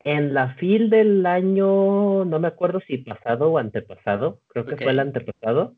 En 0.04 0.34
la 0.34 0.54
FIL 0.54 0.90
del 0.90 1.24
año, 1.26 2.24
no 2.24 2.38
me 2.40 2.48
acuerdo 2.48 2.80
si 2.80 2.98
pasado 2.98 3.52
o 3.52 3.58
antepasado, 3.58 4.40
creo 4.48 4.66
que 4.66 4.76
fue 4.76 4.90
el 4.90 4.98
antepasado, 4.98 5.74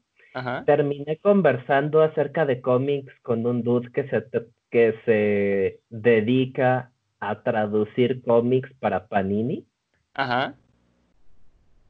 terminé 0.66 1.18
conversando 1.18 2.02
acerca 2.02 2.46
de 2.46 2.60
cómics 2.60 3.12
con 3.22 3.46
un 3.46 3.62
dude 3.62 3.92
que 3.92 4.08
se, 4.08 4.24
que 4.70 4.94
se 5.04 5.80
dedica 5.90 6.90
a 7.20 7.42
traducir 7.42 8.22
cómics 8.22 8.72
para 8.80 9.06
Panini. 9.06 9.66
Ajá. 10.14 10.54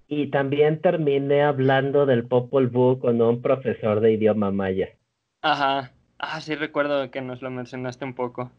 Y 0.09 0.29
también 0.29 0.81
terminé 0.81 1.43
hablando 1.43 2.05
del 2.05 2.27
Popol 2.27 2.69
Vuh 2.69 2.99
con 2.99 3.21
un 3.23 3.41
profesor 3.43 4.01
de 4.01 4.13
idioma 4.13 4.51
maya. 4.51 4.89
Ajá. 5.41 5.93
Ah, 6.19 6.41
sí 6.41 6.55
recuerdo 6.55 7.11
que 7.11 7.21
nos 7.21 7.43
lo 7.43 7.51
mencionaste 7.51 8.05
un 8.05 8.15
poco. 8.15 8.51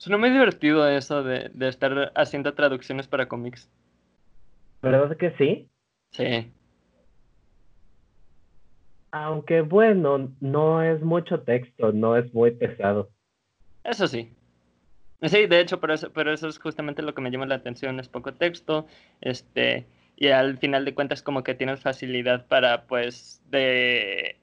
Suena 0.00 0.16
muy 0.16 0.30
divertido 0.30 0.88
eso 0.88 1.22
de, 1.22 1.50
de 1.52 1.68
estar 1.68 2.10
haciendo 2.14 2.54
traducciones 2.54 3.06
para 3.06 3.28
cómics. 3.28 3.68
¿Verdad 4.80 5.14
que 5.18 5.32
sí? 5.32 5.68
Sí. 6.12 6.50
Aunque 9.10 9.60
bueno, 9.60 10.32
no 10.40 10.82
es 10.82 11.02
mucho 11.02 11.40
texto, 11.40 11.92
no 11.92 12.16
es 12.16 12.32
muy 12.32 12.52
pesado. 12.52 13.10
Eso 13.84 14.08
sí. 14.08 14.32
Sí, 15.20 15.46
de 15.46 15.60
hecho, 15.60 15.80
pero 15.80 15.92
eso, 15.92 16.10
pero 16.14 16.32
eso 16.32 16.48
es 16.48 16.58
justamente 16.58 17.02
lo 17.02 17.12
que 17.12 17.20
me 17.20 17.30
llama 17.30 17.44
la 17.44 17.56
atención, 17.56 18.00
es 18.00 18.08
poco 18.08 18.32
texto, 18.32 18.86
este, 19.20 19.84
y 20.16 20.28
al 20.28 20.56
final 20.56 20.86
de 20.86 20.94
cuentas 20.94 21.22
como 21.22 21.42
que 21.42 21.54
tienes 21.54 21.80
facilidad 21.80 22.46
para, 22.46 22.86
pues, 22.86 23.42
de, 23.50 24.36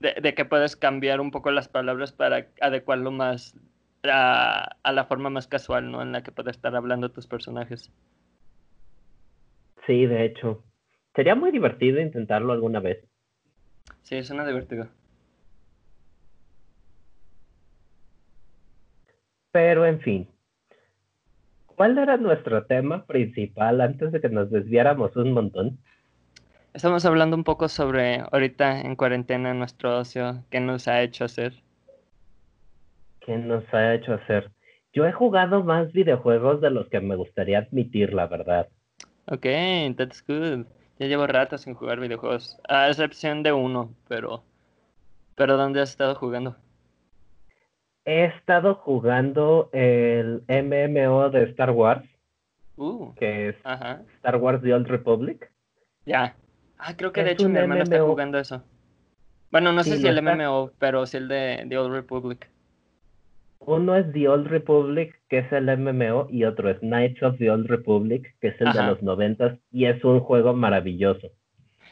de, 0.00 0.34
que 0.34 0.44
puedes 0.44 0.74
cambiar 0.74 1.20
un 1.20 1.30
poco 1.30 1.52
las 1.52 1.68
palabras 1.68 2.12
para 2.12 2.48
adecuarlo 2.60 3.12
más 3.12 3.54
a, 4.10 4.76
a, 4.82 4.92
la 4.92 5.04
forma 5.04 5.30
más 5.30 5.46
casual, 5.46 5.90
¿no? 5.90 6.02
En 6.02 6.12
la 6.12 6.22
que 6.22 6.32
puedes 6.32 6.56
estar 6.56 6.74
hablando 6.74 7.10
tus 7.10 7.26
personajes. 7.26 7.92
Sí, 9.86 10.06
de 10.06 10.24
hecho. 10.24 10.64
Sería 11.14 11.34
muy 11.34 11.50
divertido 11.50 12.00
intentarlo 12.00 12.52
alguna 12.52 12.80
vez. 12.80 13.04
Sí, 14.02 14.22
suena 14.22 14.46
divertido. 14.46 14.88
Pero 19.52 19.84
en 19.84 20.00
fin, 20.00 20.28
¿Cuál 21.76 21.98
era 21.98 22.16
nuestro 22.16 22.64
tema 22.66 23.04
principal 23.06 23.80
antes 23.80 24.12
de 24.12 24.20
que 24.20 24.28
nos 24.28 24.50
desviáramos 24.50 25.16
un 25.16 25.32
montón? 25.32 25.78
Estamos 26.74 27.04
hablando 27.04 27.36
un 27.36 27.44
poco 27.44 27.68
sobre 27.68 28.20
ahorita 28.30 28.80
en 28.80 28.94
cuarentena 28.94 29.52
nuestro 29.54 29.98
ocio, 29.98 30.44
qué 30.50 30.60
nos 30.60 30.86
ha 30.86 31.02
hecho 31.02 31.24
hacer. 31.24 31.61
¿Qué 33.24 33.36
nos 33.36 33.64
ha 33.72 33.94
hecho 33.94 34.14
hacer? 34.14 34.50
Yo 34.92 35.06
he 35.06 35.12
jugado 35.12 35.62
más 35.62 35.92
videojuegos 35.92 36.60
de 36.60 36.70
los 36.70 36.88
que 36.88 37.00
me 37.00 37.16
gustaría 37.16 37.58
admitir, 37.58 38.12
la 38.12 38.26
verdad. 38.26 38.68
Ok, 39.26 39.46
that's 39.96 40.24
good. 40.26 40.66
Ya 40.98 41.06
llevo 41.06 41.26
rato 41.26 41.56
sin 41.56 41.74
jugar 41.74 42.00
videojuegos, 42.00 42.60
a 42.68 42.88
excepción 42.88 43.42
de 43.42 43.52
uno, 43.52 43.94
pero... 44.08 44.42
¿Pero 45.34 45.56
dónde 45.56 45.80
has 45.80 45.90
estado 45.90 46.14
jugando? 46.14 46.56
he 48.04 48.24
estado 48.24 48.74
jugando 48.74 49.70
el 49.72 50.42
MMO 50.48 51.30
de 51.30 51.44
Star 51.44 51.70
Wars. 51.70 52.08
Uh, 52.76 53.14
que 53.14 53.50
es 53.50 53.56
Star 54.16 54.36
Wars 54.36 54.62
The 54.62 54.74
Old 54.74 54.88
Republic. 54.88 55.50
Ya. 56.06 56.34
Ah, 56.78 56.96
creo 56.96 57.12
que 57.12 57.22
de 57.22 57.32
hecho 57.32 57.48
mi 57.48 57.58
hermano 57.58 57.82
está 57.82 58.00
jugando 58.00 58.38
eso. 58.38 58.62
Bueno, 59.50 59.72
no 59.72 59.84
sé 59.84 59.98
si 59.98 60.06
el 60.06 60.22
MMO, 60.22 60.72
pero 60.78 61.06
sí 61.06 61.18
el 61.18 61.28
de 61.28 61.64
The 61.68 61.78
Old 61.78 61.92
Republic. 61.92 62.48
Uno 63.66 63.96
es 63.96 64.12
The 64.12 64.28
Old 64.28 64.48
Republic, 64.48 65.20
que 65.28 65.38
es 65.38 65.52
el 65.52 65.66
MMO, 65.76 66.26
y 66.30 66.44
otro 66.44 66.70
es 66.70 66.78
Knights 66.80 67.22
of 67.22 67.38
the 67.38 67.50
Old 67.50 67.66
Republic, 67.68 68.34
que 68.40 68.48
es 68.48 68.60
el 68.60 68.72
de 68.72 68.82
los 68.82 69.02
noventas, 69.02 69.58
y 69.70 69.86
es 69.86 70.02
un 70.04 70.20
juego 70.20 70.52
maravilloso. 70.52 71.28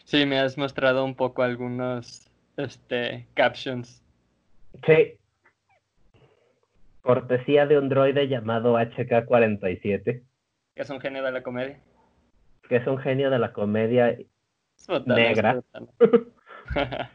Sí, 0.05 0.27
me 0.27 0.39
has 0.39 0.59
mostrado 0.59 1.05
un 1.05 1.15
poco 1.15 1.43
algunos 1.43 2.29
este, 2.57 3.27
captions. 3.35 4.03
Sí. 4.85 5.15
Cortesía 7.03 7.67
de 7.67 7.79
un 7.79 7.89
droide 7.89 8.29
llamado 8.29 8.75
HK-47. 8.75 10.23
Que 10.75 10.83
es 10.83 10.91
un 10.91 11.01
genio 11.01 11.23
de 11.23 11.33
la 11.33 11.43
comedia. 11.43 11.79
Que 12.69 12.77
es 12.77 12.87
un 12.87 12.99
genio 12.99 13.31
de 13.31 13.39
la 13.39 13.53
comedia 13.53 14.17
negra. 15.07 15.63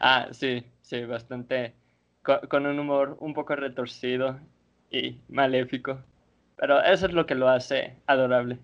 ah, 0.00 0.28
sí, 0.32 0.64
sí, 0.82 1.04
bastante. 1.04 1.74
Con, 2.24 2.66
un 2.66 2.78
humor 2.78 3.16
un 3.20 3.34
poco 3.34 3.54
retorcido 3.54 4.40
y 4.90 5.18
maléfico. 5.28 6.00
Pero 6.56 6.82
eso 6.82 7.06
es 7.06 7.12
lo 7.12 7.26
que 7.26 7.34
lo 7.34 7.48
hace 7.48 7.96
adorable. 8.06 8.58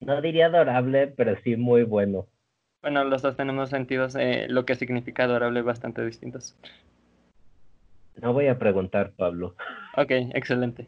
No 0.00 0.20
diría 0.20 0.46
adorable, 0.46 1.08
pero 1.08 1.36
sí 1.42 1.56
muy 1.56 1.82
bueno. 1.82 2.26
Bueno, 2.82 3.02
los 3.04 3.22
dos 3.22 3.36
tenemos 3.36 3.70
sentidos 3.70 4.12
de 4.12 4.46
lo 4.48 4.64
que 4.66 4.76
significa 4.76 5.24
adorable 5.24 5.62
bastante 5.62 6.04
distintos. 6.04 6.56
No 8.22 8.32
voy 8.32 8.46
a 8.46 8.58
preguntar, 8.58 9.12
Pablo. 9.16 9.56
Ok, 9.96 10.10
excelente. 10.34 10.86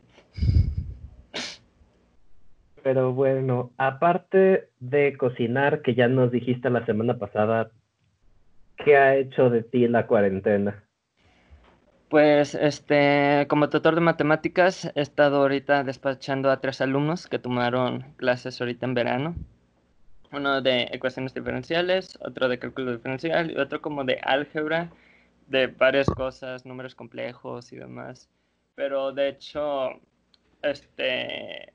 Pero 2.83 3.13
bueno, 3.13 3.73
aparte 3.79 4.69
de 4.79 5.17
cocinar, 5.17 5.83
que 5.83 5.97
ya 5.97 6.07
nos 6.07 6.31
dijiste 6.31 6.71
la 6.71 6.87
semana 6.87 7.19
pasada, 7.19 7.71
¿qué 8.77 8.97
ha 8.97 9.17
hecho 9.17 9.51
de 9.51 9.63
ti 9.63 9.89
la 9.89 10.07
cuarentena? 10.07 10.83
Pues, 12.09 12.55
este, 12.55 13.47
como 13.49 13.69
tutor 13.69 13.95
de 13.95 14.01
matemáticas, 14.01 14.93
he 14.95 15.01
estado 15.01 15.39
ahorita 15.39 15.83
despachando 15.85 16.51
a 16.51 16.61
tres 16.61 16.81
alumnos 16.81 17.27
que 17.27 17.39
tomaron 17.39 18.05
clases 18.17 18.61
ahorita 18.61 18.87
en 18.87 18.95
verano 18.95 19.35
uno 20.33 20.61
de 20.61 20.89
ecuaciones 20.93 21.35
diferenciales, 21.35 22.19
otro 22.21 22.49
de 22.49 22.59
cálculo 22.59 22.93
diferencial 22.93 23.51
y 23.51 23.57
otro 23.57 23.81
como 23.81 24.05
de 24.05 24.19
álgebra, 24.23 24.91
de 25.47 25.69
varias 25.69 26.07
cosas, 26.07 26.67
números 26.67 26.95
complejos 26.95 27.73
y 27.73 27.77
demás. 27.77 28.29
Pero 28.75 29.13
de 29.13 29.29
hecho, 29.29 29.91
este, 30.63 31.73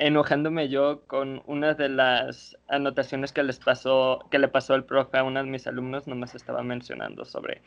enojándome 0.00 0.68
yo 0.70 1.02
con 1.06 1.42
una 1.46 1.74
de 1.74 1.90
las 1.90 2.56
anotaciones 2.68 3.32
que 3.32 3.42
les 3.42 3.58
pasó, 3.58 4.26
que 4.30 4.38
le 4.38 4.48
pasó 4.48 4.74
el 4.74 4.84
profe 4.84 5.18
a 5.18 5.24
uno 5.24 5.44
de 5.44 5.50
mis 5.50 5.66
alumnos, 5.66 6.06
nomás 6.08 6.34
estaba 6.34 6.62
mencionando 6.62 7.26
sobre 7.26 7.60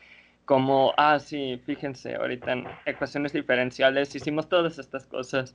cómo, 0.44 0.92
ah, 0.96 1.20
sí, 1.20 1.60
fíjense, 1.64 2.16
ahorita 2.16 2.52
en 2.52 2.66
ecuaciones 2.86 3.32
diferenciales 3.32 4.14
hicimos 4.16 4.48
todas 4.48 4.78
estas 4.78 5.06
cosas. 5.06 5.54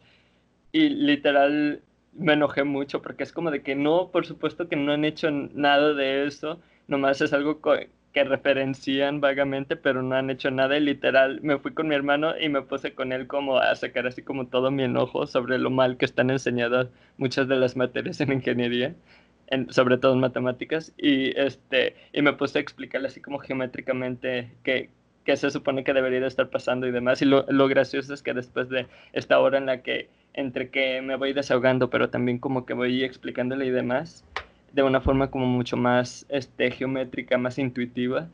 Y 0.72 0.90
literal 0.90 1.84
me 2.14 2.34
enojé 2.34 2.64
mucho 2.64 3.02
porque 3.02 3.24
es 3.24 3.34
como 3.34 3.52
de 3.52 3.62
que 3.62 3.76
no, 3.76 4.10
por 4.12 4.26
supuesto 4.26 4.70
que 4.70 4.78
no 4.78 4.94
han 4.94 5.04
hecho 5.06 5.30
nada 5.32 5.94
de 5.94 6.26
eso, 6.28 6.62
nomás 6.88 7.22
es 7.22 7.34
algo 7.34 7.60
que 8.14 8.24
referencian 8.24 9.22
vagamente, 9.22 9.76
pero 9.76 10.02
no 10.02 10.16
han 10.16 10.30
hecho 10.30 10.50
nada 10.52 10.78
y 10.78 10.82
literal 10.82 11.40
me 11.42 11.60
fui 11.60 11.74
con 11.74 11.88
mi 11.88 11.96
hermano 11.96 12.34
y 12.40 12.50
me 12.50 12.62
puse 12.62 12.94
con 12.94 13.12
él 13.12 13.28
como 13.28 13.58
a 13.58 13.76
sacar 13.76 14.08
así 14.08 14.24
como 14.24 14.48
todo 14.48 14.72
mi 14.72 14.84
enojo 14.84 15.28
sobre 15.28 15.60
lo 15.60 15.70
mal 15.70 15.98
que 15.98 16.06
están 16.06 16.30
enseñadas 16.30 16.88
muchas 17.18 17.48
de 17.48 17.56
las 17.58 17.76
materias 17.76 18.20
en 18.22 18.34
ingeniería. 18.34 18.96
En, 19.52 19.74
sobre 19.74 19.98
todo 19.98 20.14
en 20.14 20.20
matemáticas, 20.20 20.94
y, 20.96 21.36
este, 21.36 21.96
y 22.14 22.22
me 22.22 22.34
puse 22.34 22.60
a 22.60 22.62
explicarle 22.62 23.08
así 23.08 23.20
como 23.20 23.40
geométricamente 23.40 24.52
qué, 24.62 24.92
qué 25.26 25.38
se 25.38 25.50
supone 25.50 25.84
que 25.84 25.92
debería 25.92 26.20
de 26.20 26.28
estar 26.28 26.52
pasando 26.52 26.86
y 26.86 26.92
demás. 26.92 27.24
Y 27.24 27.26
lo, 27.26 27.48
lo 27.50 27.68
gracioso 27.68 28.14
es 28.14 28.22
que 28.22 28.36
después 28.36 28.70
de 28.70 28.86
esta 29.12 29.40
hora 29.40 29.58
en 29.58 29.66
la 29.66 29.82
que 29.82 30.08
entre 30.34 30.70
que 30.70 31.02
me 31.02 31.16
voy 31.16 31.34
desahogando, 31.34 31.90
pero 31.90 32.10
también 32.10 32.38
como 32.38 32.66
que 32.66 32.74
voy 32.74 33.04
explicándole 33.04 33.66
y 33.66 33.72
demás, 33.72 34.24
de 34.74 34.84
una 34.84 35.02
forma 35.02 35.32
como 35.32 35.46
mucho 35.46 35.78
más 35.78 36.26
este, 36.30 36.72
geométrica, 36.72 37.38
más 37.38 37.58
intuitiva. 37.60 38.30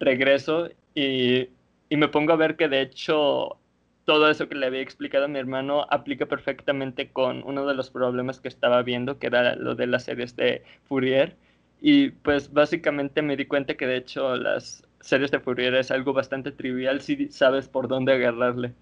Regreso 0.00 0.68
y, 0.94 1.48
y 1.88 1.96
me 1.96 2.08
pongo 2.08 2.32
a 2.32 2.36
ver 2.36 2.56
que 2.56 2.68
de 2.68 2.82
hecho 2.82 3.58
todo 4.06 4.30
eso 4.30 4.48
que 4.48 4.54
le 4.54 4.66
había 4.66 4.80
explicado 4.80 5.24
a 5.26 5.28
mi 5.28 5.38
hermano 5.38 5.86
aplica 5.90 6.26
perfectamente 6.26 7.10
con 7.10 7.42
uno 7.44 7.66
de 7.66 7.74
los 7.74 7.90
problemas 7.90 8.40
que 8.40 8.48
estaba 8.48 8.82
viendo, 8.82 9.18
que 9.18 9.26
era 9.26 9.56
lo 9.56 9.74
de 9.74 9.86
las 9.88 10.04
series 10.04 10.36
de 10.36 10.62
Fourier. 10.84 11.36
Y 11.80 12.10
pues 12.10 12.52
básicamente 12.52 13.20
me 13.22 13.36
di 13.36 13.46
cuenta 13.46 13.74
que 13.76 13.86
de 13.86 13.96
hecho 13.96 14.36
las 14.36 14.84
series 15.00 15.30
de 15.32 15.40
Fourier 15.40 15.74
es 15.74 15.90
algo 15.90 16.12
bastante 16.12 16.52
trivial 16.52 17.00
si 17.00 17.28
sabes 17.30 17.68
por 17.68 17.88
dónde 17.88 18.12
agarrarle. 18.14 18.72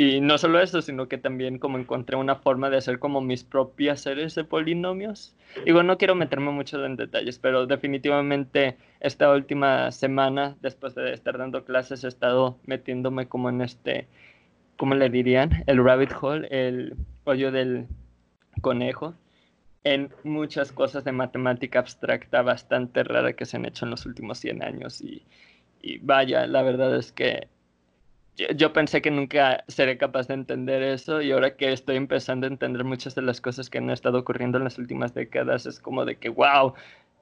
Y 0.00 0.22
no 0.22 0.38
solo 0.38 0.60
eso, 0.60 0.80
sino 0.80 1.08
que 1.08 1.18
también 1.18 1.58
como 1.58 1.76
encontré 1.76 2.16
una 2.16 2.34
forma 2.36 2.70
de 2.70 2.78
hacer 2.78 2.98
como 2.98 3.20
mis 3.20 3.44
propias 3.44 4.00
series 4.00 4.34
de 4.34 4.44
polinomios. 4.44 5.36
Digo, 5.66 5.82
no 5.82 5.98
quiero 5.98 6.14
meterme 6.14 6.50
mucho 6.52 6.82
en 6.86 6.96
detalles, 6.96 7.38
pero 7.38 7.66
definitivamente 7.66 8.78
esta 9.00 9.30
última 9.30 9.92
semana, 9.92 10.56
después 10.62 10.94
de 10.94 11.12
estar 11.12 11.36
dando 11.36 11.66
clases, 11.66 12.02
he 12.02 12.08
estado 12.08 12.58
metiéndome 12.64 13.28
como 13.28 13.50
en 13.50 13.60
este, 13.60 14.08
¿cómo 14.78 14.94
le 14.94 15.10
dirían? 15.10 15.64
El 15.66 15.84
rabbit 15.84 16.12
hole, 16.18 16.48
el 16.50 16.96
hoyo 17.24 17.52
del 17.52 17.86
conejo, 18.62 19.12
en 19.84 20.08
muchas 20.24 20.72
cosas 20.72 21.04
de 21.04 21.12
matemática 21.12 21.78
abstracta 21.78 22.40
bastante 22.40 23.04
rara 23.04 23.34
que 23.34 23.44
se 23.44 23.58
han 23.58 23.66
hecho 23.66 23.84
en 23.84 23.90
los 23.90 24.06
últimos 24.06 24.38
100 24.38 24.62
años. 24.62 25.02
Y, 25.02 25.26
y 25.82 25.98
vaya, 25.98 26.46
la 26.46 26.62
verdad 26.62 26.96
es 26.96 27.12
que 27.12 27.48
yo, 28.56 28.72
pensé 28.72 29.02
que 29.02 29.10
nunca 29.10 29.64
seré 29.68 29.98
capaz 29.98 30.28
de 30.28 30.34
entender 30.34 30.82
eso 30.82 31.20
y 31.20 31.32
ahora 31.32 31.56
que 31.56 31.72
estoy 31.72 31.96
empezando 31.96 32.46
a 32.46 32.50
entender 32.50 32.84
muchas 32.84 33.14
de 33.14 33.22
las 33.22 33.40
cosas 33.40 33.70
que 33.70 33.78
han 33.78 33.90
estado 33.90 34.18
ocurriendo 34.18 34.58
en 34.58 34.64
las 34.64 34.78
últimas 34.78 35.14
décadas, 35.14 35.66
es 35.66 35.80
como 35.80 36.04
de 36.04 36.16
que, 36.16 36.28
wow, 36.28 36.74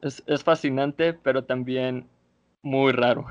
es, 0.03 0.23
es 0.27 0.45
fascinante, 0.45 1.13
pero 1.15 1.45
también 1.45 2.07
muy 2.63 2.93
raro. 2.93 3.27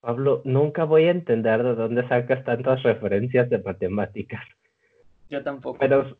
Pablo, 0.00 0.42
nunca 0.44 0.84
voy 0.84 1.04
a 1.04 1.12
entender 1.12 1.62
de 1.62 1.74
dónde 1.76 2.06
sacas 2.08 2.44
tantas 2.44 2.82
referencias 2.82 3.48
de 3.48 3.58
matemáticas. 3.58 4.42
Yo 5.30 5.42
tampoco. 5.44 5.78
Pero 5.78 6.16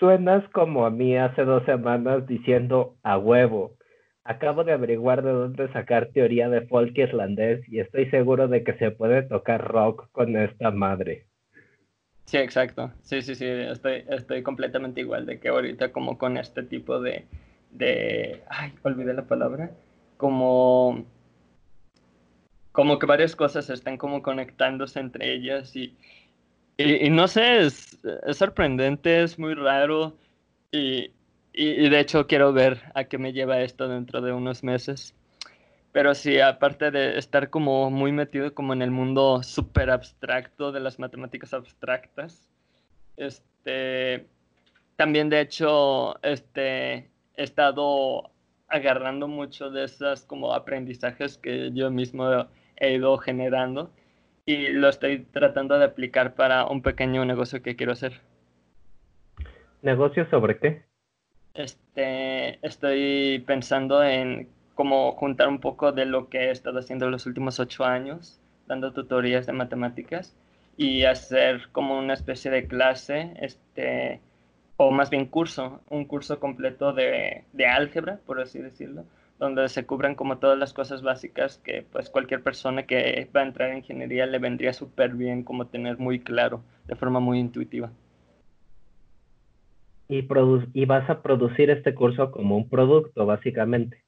suenas 0.00 0.48
como 0.50 0.84
a 0.84 0.90
mí 0.90 1.16
hace 1.16 1.44
dos 1.44 1.64
semanas 1.64 2.26
diciendo 2.26 2.96
a 3.04 3.18
huevo. 3.18 3.76
Acabo 4.28 4.64
de 4.64 4.72
averiguar 4.72 5.22
de 5.22 5.30
dónde 5.30 5.72
sacar 5.72 6.06
teoría 6.06 6.48
de 6.48 6.62
folk 6.62 6.98
islandés 6.98 7.66
y 7.68 7.78
estoy 7.78 8.10
seguro 8.10 8.48
de 8.48 8.64
que 8.64 8.74
se 8.74 8.90
puede 8.90 9.22
tocar 9.22 9.66
rock 9.66 10.10
con 10.10 10.36
esta 10.36 10.72
madre. 10.72 11.26
Sí, 12.24 12.38
exacto. 12.38 12.92
Sí, 13.02 13.22
sí, 13.22 13.36
sí, 13.36 13.46
estoy, 13.46 14.04
estoy 14.08 14.42
completamente 14.42 15.00
igual 15.00 15.26
de 15.26 15.38
que 15.38 15.48
ahorita 15.48 15.92
como 15.92 16.18
con 16.18 16.38
este 16.38 16.64
tipo 16.64 17.00
de, 17.00 17.24
de, 17.70 18.42
ay, 18.48 18.72
olvidé 18.82 19.14
la 19.14 19.26
palabra, 19.26 19.70
como, 20.16 21.04
como 22.72 22.98
que 22.98 23.06
varias 23.06 23.36
cosas 23.36 23.70
están 23.70 23.96
como 23.96 24.22
conectándose 24.22 24.98
entre 24.98 25.32
ellas 25.34 25.76
y, 25.76 25.96
y, 26.76 27.10
no 27.10 27.28
sé, 27.28 27.60
es, 27.60 27.96
es 28.26 28.36
sorprendente, 28.36 29.22
es 29.22 29.38
muy 29.38 29.54
raro 29.54 30.16
y, 30.72 31.12
y, 31.56 31.88
de 31.88 32.00
hecho 32.00 32.26
quiero 32.26 32.52
ver 32.52 32.82
a 32.94 33.04
qué 33.04 33.16
me 33.16 33.32
lleva 33.32 33.62
esto 33.62 33.88
dentro 33.88 34.20
de 34.20 34.32
unos 34.32 34.62
meses. 34.62 35.14
Pero 35.92 36.14
sí, 36.14 36.38
aparte 36.38 36.90
de 36.90 37.18
estar 37.18 37.48
como 37.48 37.90
muy 37.90 38.12
metido 38.12 38.52
como 38.52 38.74
en 38.74 38.82
el 38.82 38.90
mundo 38.90 39.42
súper 39.42 39.88
abstracto 39.90 40.70
de 40.70 40.80
las 40.80 40.98
matemáticas 40.98 41.54
abstractas, 41.54 42.50
este, 43.16 44.26
también 44.96 45.30
de 45.30 45.40
hecho 45.40 46.22
este, 46.22 46.94
he 47.36 47.42
estado 47.42 48.30
agarrando 48.68 49.26
mucho 49.26 49.70
de 49.70 49.84
esas 49.84 50.26
como 50.26 50.52
aprendizajes 50.52 51.38
que 51.38 51.70
yo 51.72 51.90
mismo 51.90 52.46
he 52.76 52.92
ido 52.92 53.16
generando 53.16 53.90
y 54.44 54.68
lo 54.68 54.90
estoy 54.90 55.20
tratando 55.32 55.78
de 55.78 55.86
aplicar 55.86 56.34
para 56.34 56.66
un 56.66 56.82
pequeño 56.82 57.24
negocio 57.24 57.62
que 57.62 57.76
quiero 57.76 57.92
hacer. 57.92 58.20
¿Negocio 59.80 60.28
sobre 60.28 60.58
qué? 60.58 60.84
Este, 61.56 62.64
estoy 62.66 63.42
pensando 63.46 64.02
en 64.04 64.48
cómo 64.74 65.12
juntar 65.12 65.48
un 65.48 65.60
poco 65.60 65.92
de 65.92 66.04
lo 66.04 66.28
que 66.28 66.46
he 66.46 66.50
estado 66.50 66.78
haciendo 66.78 67.08
los 67.10 67.26
últimos 67.26 67.58
ocho 67.58 67.84
años, 67.84 68.40
dando 68.66 68.92
tutorías 68.92 69.46
de 69.46 69.52
matemáticas 69.52 70.36
y 70.76 71.04
hacer 71.04 71.68
como 71.72 71.98
una 71.98 72.14
especie 72.14 72.50
de 72.50 72.66
clase, 72.66 73.32
este, 73.40 74.20
o 74.76 74.90
más 74.90 75.08
bien 75.08 75.26
curso, 75.26 75.80
un 75.88 76.04
curso 76.04 76.38
completo 76.38 76.92
de, 76.92 77.44
de 77.52 77.66
álgebra, 77.66 78.20
por 78.26 78.40
así 78.40 78.58
decirlo, 78.58 79.04
donde 79.38 79.68
se 79.68 79.86
cubran 79.86 80.14
como 80.14 80.38
todas 80.38 80.58
las 80.58 80.74
cosas 80.74 81.02
básicas 81.02 81.58
que 81.58 81.84
pues 81.90 82.10
cualquier 82.10 82.42
persona 82.42 82.84
que 82.84 83.28
va 83.34 83.40
a 83.40 83.44
entrar 83.44 83.70
en 83.70 83.78
ingeniería 83.78 84.26
le 84.26 84.38
vendría 84.38 84.72
súper 84.74 85.14
bien 85.14 85.42
como 85.42 85.66
tener 85.66 85.98
muy 85.98 86.20
claro, 86.20 86.62
de 86.86 86.96
forma 86.96 87.20
muy 87.20 87.38
intuitiva. 87.38 87.90
Y, 90.08 90.26
y 90.72 90.84
vas 90.84 91.10
a 91.10 91.22
producir 91.22 91.70
este 91.70 91.94
curso 91.94 92.30
como 92.30 92.56
un 92.56 92.68
producto, 92.68 93.26
básicamente. 93.26 94.02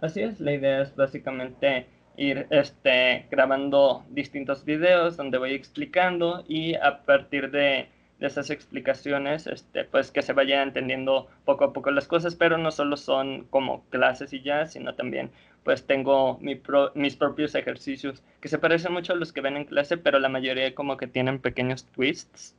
Así 0.00 0.20
es, 0.20 0.40
la 0.40 0.52
idea 0.52 0.82
es 0.82 0.94
básicamente 0.96 1.86
ir 2.16 2.46
este, 2.50 3.26
grabando 3.30 4.04
distintos 4.10 4.64
videos 4.64 5.16
donde 5.16 5.38
voy 5.38 5.52
explicando 5.52 6.44
y 6.46 6.74
a 6.74 7.04
partir 7.04 7.50
de 7.50 7.88
de 8.18 8.26
esas 8.26 8.50
explicaciones, 8.50 9.46
este, 9.46 9.84
pues 9.84 10.10
que 10.10 10.22
se 10.22 10.32
vaya 10.32 10.62
entendiendo 10.62 11.28
poco 11.44 11.64
a 11.64 11.72
poco 11.72 11.90
las 11.90 12.06
cosas, 12.06 12.34
pero 12.36 12.58
no 12.58 12.70
solo 12.70 12.96
son 12.96 13.46
como 13.50 13.84
clases 13.90 14.32
y 14.32 14.42
ya, 14.42 14.66
sino 14.66 14.94
también 14.94 15.30
pues 15.64 15.86
tengo 15.86 16.38
mis 16.40 17.16
propios 17.16 17.54
ejercicios 17.54 18.22
que 18.40 18.48
se 18.48 18.58
parecen 18.58 18.92
mucho 18.92 19.14
a 19.14 19.16
los 19.16 19.32
que 19.32 19.40
ven 19.40 19.56
en 19.56 19.64
clase, 19.64 19.96
pero 19.96 20.18
la 20.18 20.28
mayoría 20.28 20.74
como 20.74 20.98
que 20.98 21.06
tienen 21.06 21.38
pequeños 21.38 21.86
twists 21.86 22.54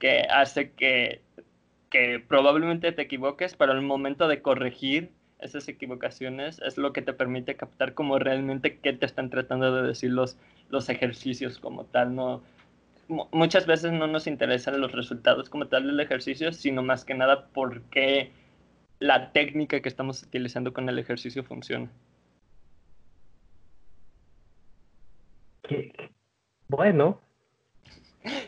que 0.00 0.22
hace 0.22 0.72
que, 0.72 1.20
que 1.90 2.18
probablemente 2.20 2.92
te 2.92 3.02
equivoques, 3.02 3.54
pero 3.56 3.72
el 3.72 3.82
momento 3.82 4.28
de 4.28 4.42
corregir 4.42 5.10
esas 5.40 5.68
equivocaciones 5.68 6.60
es 6.64 6.78
lo 6.78 6.92
que 6.92 7.02
te 7.02 7.12
permite 7.12 7.56
captar 7.56 7.94
como 7.94 8.18
realmente 8.18 8.78
qué 8.78 8.92
te 8.92 9.06
están 9.06 9.30
tratando 9.30 9.74
de 9.74 9.86
decir 9.86 10.10
los, 10.10 10.36
los 10.68 10.88
ejercicios 10.88 11.58
como 11.58 11.84
tal, 11.84 12.14
no 12.14 12.42
muchas 13.08 13.66
veces 13.66 13.92
no 13.92 14.06
nos 14.06 14.26
interesan 14.26 14.80
los 14.80 14.92
resultados 14.92 15.48
como 15.48 15.66
tal 15.68 15.86
del 15.86 16.00
ejercicio, 16.00 16.52
sino 16.52 16.82
más 16.82 17.04
que 17.04 17.14
nada 17.14 17.48
porque 17.52 18.30
la 18.98 19.32
técnica 19.32 19.80
que 19.80 19.88
estamos 19.88 20.22
utilizando 20.22 20.72
con 20.72 20.88
el 20.88 20.98
ejercicio 20.98 21.44
funciona. 21.44 21.90
Bueno. 26.68 27.20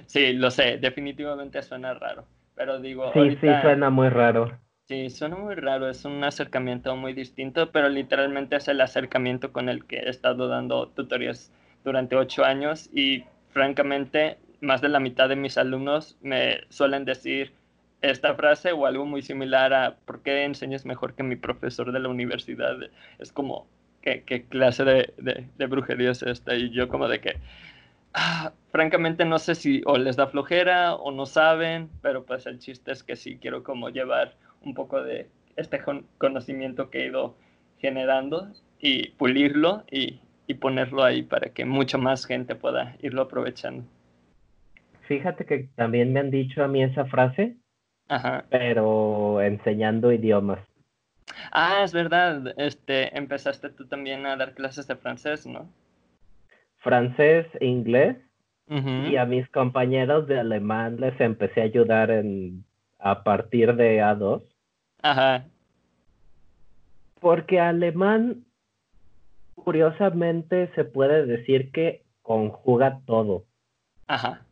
Sí, 0.06 0.32
lo 0.32 0.50
sé, 0.50 0.78
definitivamente 0.78 1.62
suena 1.62 1.94
raro, 1.94 2.26
pero 2.60 2.78
digo... 2.78 3.10
Sí, 3.14 3.38
sí, 3.40 3.48
suena 3.62 3.88
muy 3.88 4.10
raro. 4.10 4.52
Sí, 4.86 5.08
suena 5.08 5.36
muy 5.36 5.54
raro, 5.54 5.88
es 5.88 6.04
un 6.04 6.22
acercamiento 6.22 6.94
muy 6.94 7.14
distinto, 7.14 7.72
pero 7.72 7.88
literalmente 7.88 8.56
es 8.56 8.68
el 8.68 8.82
acercamiento 8.82 9.50
con 9.50 9.70
el 9.70 9.86
que 9.86 9.96
he 9.96 10.10
estado 10.10 10.46
dando 10.46 10.88
tutorías 10.88 11.50
durante 11.84 12.16
ocho 12.16 12.44
años 12.44 12.90
y 12.92 13.24
francamente 13.48 14.36
más 14.60 14.82
de 14.82 14.90
la 14.90 15.00
mitad 15.00 15.30
de 15.30 15.36
mis 15.36 15.56
alumnos 15.56 16.18
me 16.20 16.60
suelen 16.68 17.06
decir 17.06 17.54
esta 18.02 18.34
frase 18.34 18.72
o 18.72 18.84
algo 18.84 19.06
muy 19.06 19.22
similar 19.22 19.72
a 19.72 19.96
¿por 20.04 20.22
qué 20.22 20.44
enseñas 20.44 20.84
mejor 20.84 21.14
que 21.14 21.22
mi 21.22 21.36
profesor 21.36 21.92
de 21.92 22.00
la 22.00 22.10
universidad? 22.10 22.76
Es 23.18 23.32
como, 23.32 23.68
¿qué, 24.02 24.44
clase 24.50 24.84
de, 24.84 25.66
brujería 25.66 26.10
es 26.10 26.22
esta? 26.22 26.54
Y 26.56 26.68
yo 26.72 26.90
como 26.90 27.08
de 27.08 27.22
que, 27.22 27.36
ah, 28.14 28.52
francamente 28.70 29.24
no 29.24 29.38
sé 29.38 29.54
si 29.54 29.82
o 29.86 29.96
les 29.96 30.16
da 30.16 30.26
flojera 30.26 30.94
o 30.94 31.10
no 31.10 31.26
saben, 31.26 31.90
pero 32.02 32.24
pues 32.24 32.46
el 32.46 32.58
chiste 32.58 32.92
es 32.92 33.02
que 33.02 33.16
sí 33.16 33.38
quiero 33.38 33.62
como 33.62 33.88
llevar 33.88 34.34
un 34.62 34.74
poco 34.74 35.02
de 35.02 35.28
este 35.56 35.80
conocimiento 36.18 36.90
que 36.90 37.02
he 37.02 37.06
ido 37.06 37.34
generando 37.78 38.48
y 38.78 39.08
pulirlo 39.10 39.84
y, 39.90 40.20
y 40.46 40.54
ponerlo 40.54 41.04
ahí 41.04 41.22
para 41.22 41.50
que 41.50 41.64
mucha 41.64 41.98
más 41.98 42.26
gente 42.26 42.54
pueda 42.54 42.96
irlo 43.00 43.22
aprovechando. 43.22 43.84
Fíjate 45.02 45.44
que 45.44 45.68
también 45.74 46.12
me 46.12 46.20
han 46.20 46.30
dicho 46.30 46.62
a 46.62 46.68
mí 46.68 46.82
esa 46.82 47.04
frase, 47.04 47.56
pero 48.48 49.40
enseñando 49.42 50.12
idiomas. 50.12 50.60
Ah, 51.52 51.82
es 51.82 51.92
verdad. 51.92 52.54
Este, 52.56 53.16
empezaste 53.16 53.70
tú 53.70 53.86
también 53.86 54.26
a 54.26 54.36
dar 54.36 54.54
clases 54.54 54.86
de 54.86 54.96
francés, 54.96 55.46
¿no? 55.46 55.68
Francés 56.80 57.46
e 57.60 57.66
inglés. 57.66 58.16
Y 58.68 59.16
a 59.16 59.24
mis 59.24 59.48
compañeros 59.48 60.28
de 60.28 60.38
alemán 60.38 61.00
les 61.00 61.20
empecé 61.20 61.60
a 61.60 61.64
ayudar 61.64 62.12
en, 62.12 62.64
a 63.00 63.24
partir 63.24 63.74
de 63.74 63.98
A2. 63.98 64.44
Ajá. 65.02 65.44
Porque 67.18 67.58
alemán, 67.58 68.44
curiosamente, 69.56 70.70
se 70.76 70.84
puede 70.84 71.26
decir 71.26 71.72
que 71.72 72.04
conjuga 72.22 73.00
todo. 73.06 73.42
Ajá 74.06 74.42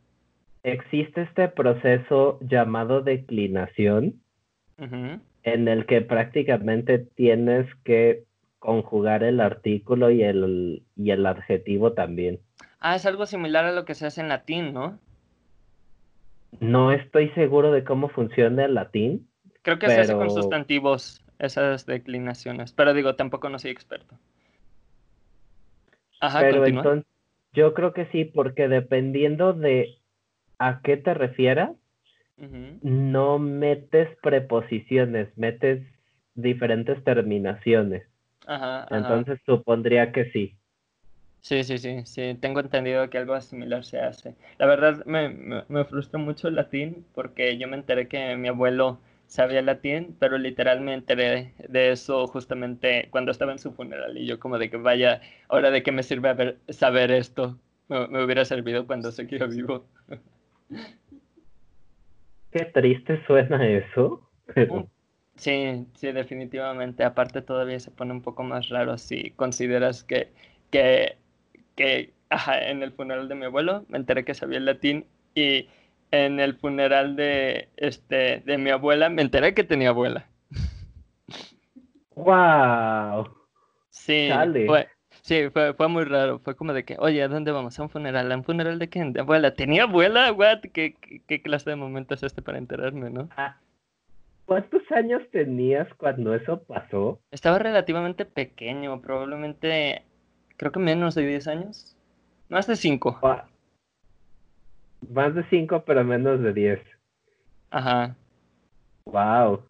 existe 0.63 1.21
este 1.21 1.47
proceso 1.47 2.39
llamado 2.41 3.01
declinación, 3.01 4.21
en 4.77 5.67
el 5.67 5.85
que 5.85 6.01
prácticamente 6.01 6.99
tienes 6.99 7.67
que 7.83 8.23
conjugar 8.59 9.23
el 9.23 9.39
artículo 9.39 10.11
y 10.11 10.23
el, 10.23 10.83
y 10.95 11.11
el 11.11 11.25
adjetivo 11.25 11.93
también. 11.93 12.39
Ah, 12.79 12.95
es 12.95 13.05
algo 13.05 13.25
similar 13.25 13.65
a 13.65 13.71
lo 13.71 13.85
que 13.85 13.95
se 13.95 14.05
hace 14.05 14.21
en 14.21 14.29
latín, 14.29 14.73
¿no? 14.73 14.99
No 16.59 16.91
estoy 16.91 17.29
seguro 17.29 17.71
de 17.71 17.83
cómo 17.83 18.09
funciona 18.09 18.65
el 18.65 18.75
latín. 18.75 19.29
Creo 19.61 19.79
que 19.79 19.87
se 19.87 19.99
hace 19.99 20.13
con 20.13 20.29
sustantivos 20.29 21.23
esas 21.37 21.85
declinaciones, 21.85 22.73
pero 22.73 22.93
digo, 22.93 23.15
tampoco 23.15 23.49
no 23.49 23.59
soy 23.59 23.71
experto. 23.71 24.17
Ajá, 26.19 26.41
pero 26.41 26.65
entonces, 26.65 27.05
yo 27.53 27.73
creo 27.73 27.93
que 27.93 28.07
sí, 28.07 28.25
porque 28.25 28.67
dependiendo 28.67 29.53
de 29.53 29.97
a 30.57 30.81
qué 30.81 30.97
te 30.97 31.13
refieras, 31.13 31.71
no 32.81 33.39
metes 33.39 34.09
preposiciones, 34.21 35.29
metes 35.37 35.85
diferentes 36.35 37.03
terminaciones. 37.03 38.03
Ajá, 38.47 38.87
Entonces 38.89 39.39
supondría 39.45 40.11
que 40.11 40.31
sí. 40.31 40.57
Sí, 41.41 41.63
sí, 41.63 41.77
sí, 41.77 42.01
sí, 42.05 42.37
tengo 42.41 42.59
entendido 42.59 43.09
que 43.09 43.17
algo 43.17 43.39
similar 43.39 43.85
se 43.85 43.99
hace. 43.99 44.35
La 44.57 44.65
verdad 44.65 45.05
me, 45.05 45.29
me, 45.29 45.85
frustra 45.85 46.19
mucho 46.19 46.49
el 46.49 46.55
latín 46.55 47.05
porque 47.15 47.57
yo 47.57 47.67
me 47.67 47.77
enteré 47.77 48.07
que 48.07 48.35
mi 48.35 48.49
abuelo 48.49 48.99
sabía 49.25 49.61
latín, 49.61 50.15
pero 50.19 50.37
literal 50.37 50.81
me 50.81 50.93
enteré 50.93 51.53
de 51.67 51.91
eso 51.91 52.27
justamente 52.27 53.07
cuando 53.11 53.31
estaba 53.31 53.53
en 53.53 53.59
su 53.59 53.71
funeral 53.71 54.17
y 54.17 54.25
yo 54.25 54.39
como 54.39 54.57
de 54.57 54.69
que 54.69 54.77
vaya, 54.77 55.21
ahora 55.47 55.71
de 55.71 55.81
qué 55.81 55.91
me 55.93 56.03
sirve 56.03 56.57
saber 56.69 57.11
esto, 57.11 57.57
me, 57.87 58.07
me 58.07 58.23
hubiera 58.23 58.43
servido 58.43 58.85
cuando 58.85 59.11
seguía 59.11 59.45
vivo. 59.45 59.85
Qué 62.51 62.65
triste 62.65 63.23
suena 63.25 63.65
eso. 63.67 64.27
Sí, 65.39 65.87
sí, 65.95 66.11
definitivamente. 66.11 67.05
Aparte 67.05 67.41
todavía 67.41 67.79
se 67.79 67.91
pone 67.91 68.11
un 68.11 68.21
poco 68.21 68.43
más 68.43 68.67
raro 68.67 68.97
si 68.97 69.31
consideras 69.31 70.03
que, 70.03 70.31
que, 70.69 71.17
que 71.75 72.13
en 72.29 72.83
el 72.83 72.91
funeral 72.91 73.29
de 73.29 73.35
mi 73.35 73.45
abuelo 73.45 73.85
me 73.87 73.97
enteré 73.97 74.25
que 74.25 74.33
sabía 74.33 74.57
el 74.57 74.65
latín 74.65 75.05
y 75.33 75.69
en 76.11 76.41
el 76.41 76.57
funeral 76.57 77.15
de, 77.15 77.69
este, 77.77 78.41
de 78.45 78.57
mi 78.57 78.69
abuela 78.69 79.09
me 79.09 79.21
enteré 79.21 79.53
que 79.53 79.63
tenía 79.63 79.89
abuela. 79.89 80.27
¡Wow! 82.15 83.33
Sí, 83.89 84.29
fue, 84.67 84.89
Sí, 85.21 85.49
fue, 85.53 85.73
fue 85.73 85.87
muy 85.87 86.03
raro. 86.03 86.39
Fue 86.39 86.55
como 86.55 86.73
de 86.73 86.83
que, 86.83 86.97
oye, 86.99 87.21
¿a 87.23 87.27
dónde 87.27 87.51
vamos? 87.51 87.77
¿A 87.79 87.83
un 87.83 87.89
funeral? 87.89 88.31
¿A 88.31 88.35
un 88.35 88.43
funeral 88.43 88.79
de 88.79 88.89
quién? 88.89 89.13
¿De 89.13 89.21
abuela? 89.21 89.53
¿Tenía 89.53 89.83
abuela? 89.83 90.31
What? 90.33 90.61
¿Qué, 90.73 90.95
qué, 91.27 91.41
clase 91.41 91.69
de 91.69 91.75
momento 91.75 92.13
es 92.13 92.23
este 92.23 92.41
para 92.41 92.57
enterarme, 92.57 93.09
no? 93.09 93.29
Ah, 93.37 93.57
¿Cuántos 94.49 94.81
años 94.89 95.21
tenías 95.31 95.87
cuando 95.93 96.33
eso 96.33 96.63
pasó? 96.63 97.19
Estaba 97.29 97.59
relativamente 97.59 98.25
pequeño, 98.25 98.99
probablemente, 98.99 100.01
creo 100.57 100.71
que 100.71 100.79
menos 100.79 101.13
de 101.13 101.27
10 101.27 101.47
años. 101.47 101.95
Más 102.49 102.65
de 102.65 102.75
5. 102.75 103.19
Más 105.07 105.35
de 105.35 105.47
5, 105.51 105.83
pero 105.85 106.03
menos 106.03 106.41
de 106.41 106.53
10. 106.53 106.79
Ajá. 107.69 108.15
Wow. 109.05 109.61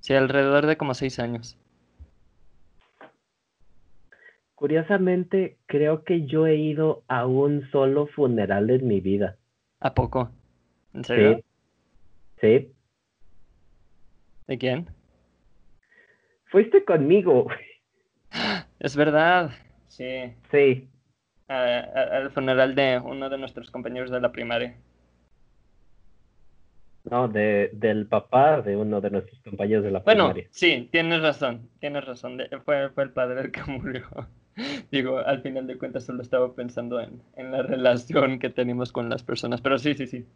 Sí, 0.00 0.14
alrededor 0.14 0.64
de 0.64 0.78
como 0.78 0.94
6 0.94 1.18
años. 1.18 1.58
Curiosamente, 4.54 5.58
creo 5.66 6.02
que 6.02 6.24
yo 6.24 6.46
he 6.46 6.56
ido 6.56 7.02
a 7.08 7.26
un 7.26 7.70
solo 7.70 8.06
funeral 8.06 8.70
en 8.70 8.88
mi 8.88 9.02
vida. 9.02 9.36
¿A 9.80 9.92
poco? 9.92 10.30
¿En 10.94 11.04
serio? 11.04 11.40
Sí. 12.40 12.58
Sí. 12.58 12.72
¿De 14.52 14.58
quién? 14.58 14.86
Fuiste 16.50 16.84
conmigo. 16.84 17.46
Es 18.80 18.94
verdad. 18.94 19.50
Sí. 19.86 20.34
Sí. 20.50 20.90
Al 21.48 22.30
funeral 22.32 22.74
de 22.74 23.00
uno 23.02 23.30
de 23.30 23.38
nuestros 23.38 23.70
compañeros 23.70 24.10
de 24.10 24.20
la 24.20 24.30
primaria. 24.30 24.76
No, 27.04 27.28
de, 27.28 27.70
del 27.72 28.06
papá 28.06 28.60
de 28.60 28.76
uno 28.76 29.00
de 29.00 29.08
nuestros 29.08 29.40
compañeros 29.40 29.84
de 29.84 29.90
la 29.90 30.04
primaria. 30.04 30.32
Bueno, 30.34 30.48
sí, 30.50 30.86
tienes 30.92 31.22
razón, 31.22 31.70
tienes 31.80 32.04
razón. 32.04 32.38
fue, 32.66 32.90
fue 32.90 33.04
el 33.04 33.10
padre 33.10 33.40
el 33.40 33.52
que 33.52 33.62
murió. 33.66 34.04
Digo, 34.90 35.16
al 35.16 35.40
final 35.40 35.66
de 35.66 35.78
cuentas 35.78 36.04
solo 36.04 36.20
estaba 36.20 36.54
pensando 36.54 37.00
en, 37.00 37.22
la 37.50 37.62
relación 37.62 38.38
que 38.38 38.50
tenemos 38.50 38.92
con 38.92 39.08
las 39.08 39.22
personas, 39.22 39.62
pero 39.62 39.78
sí, 39.78 39.94
sí, 39.94 40.06
sí. 40.06 40.26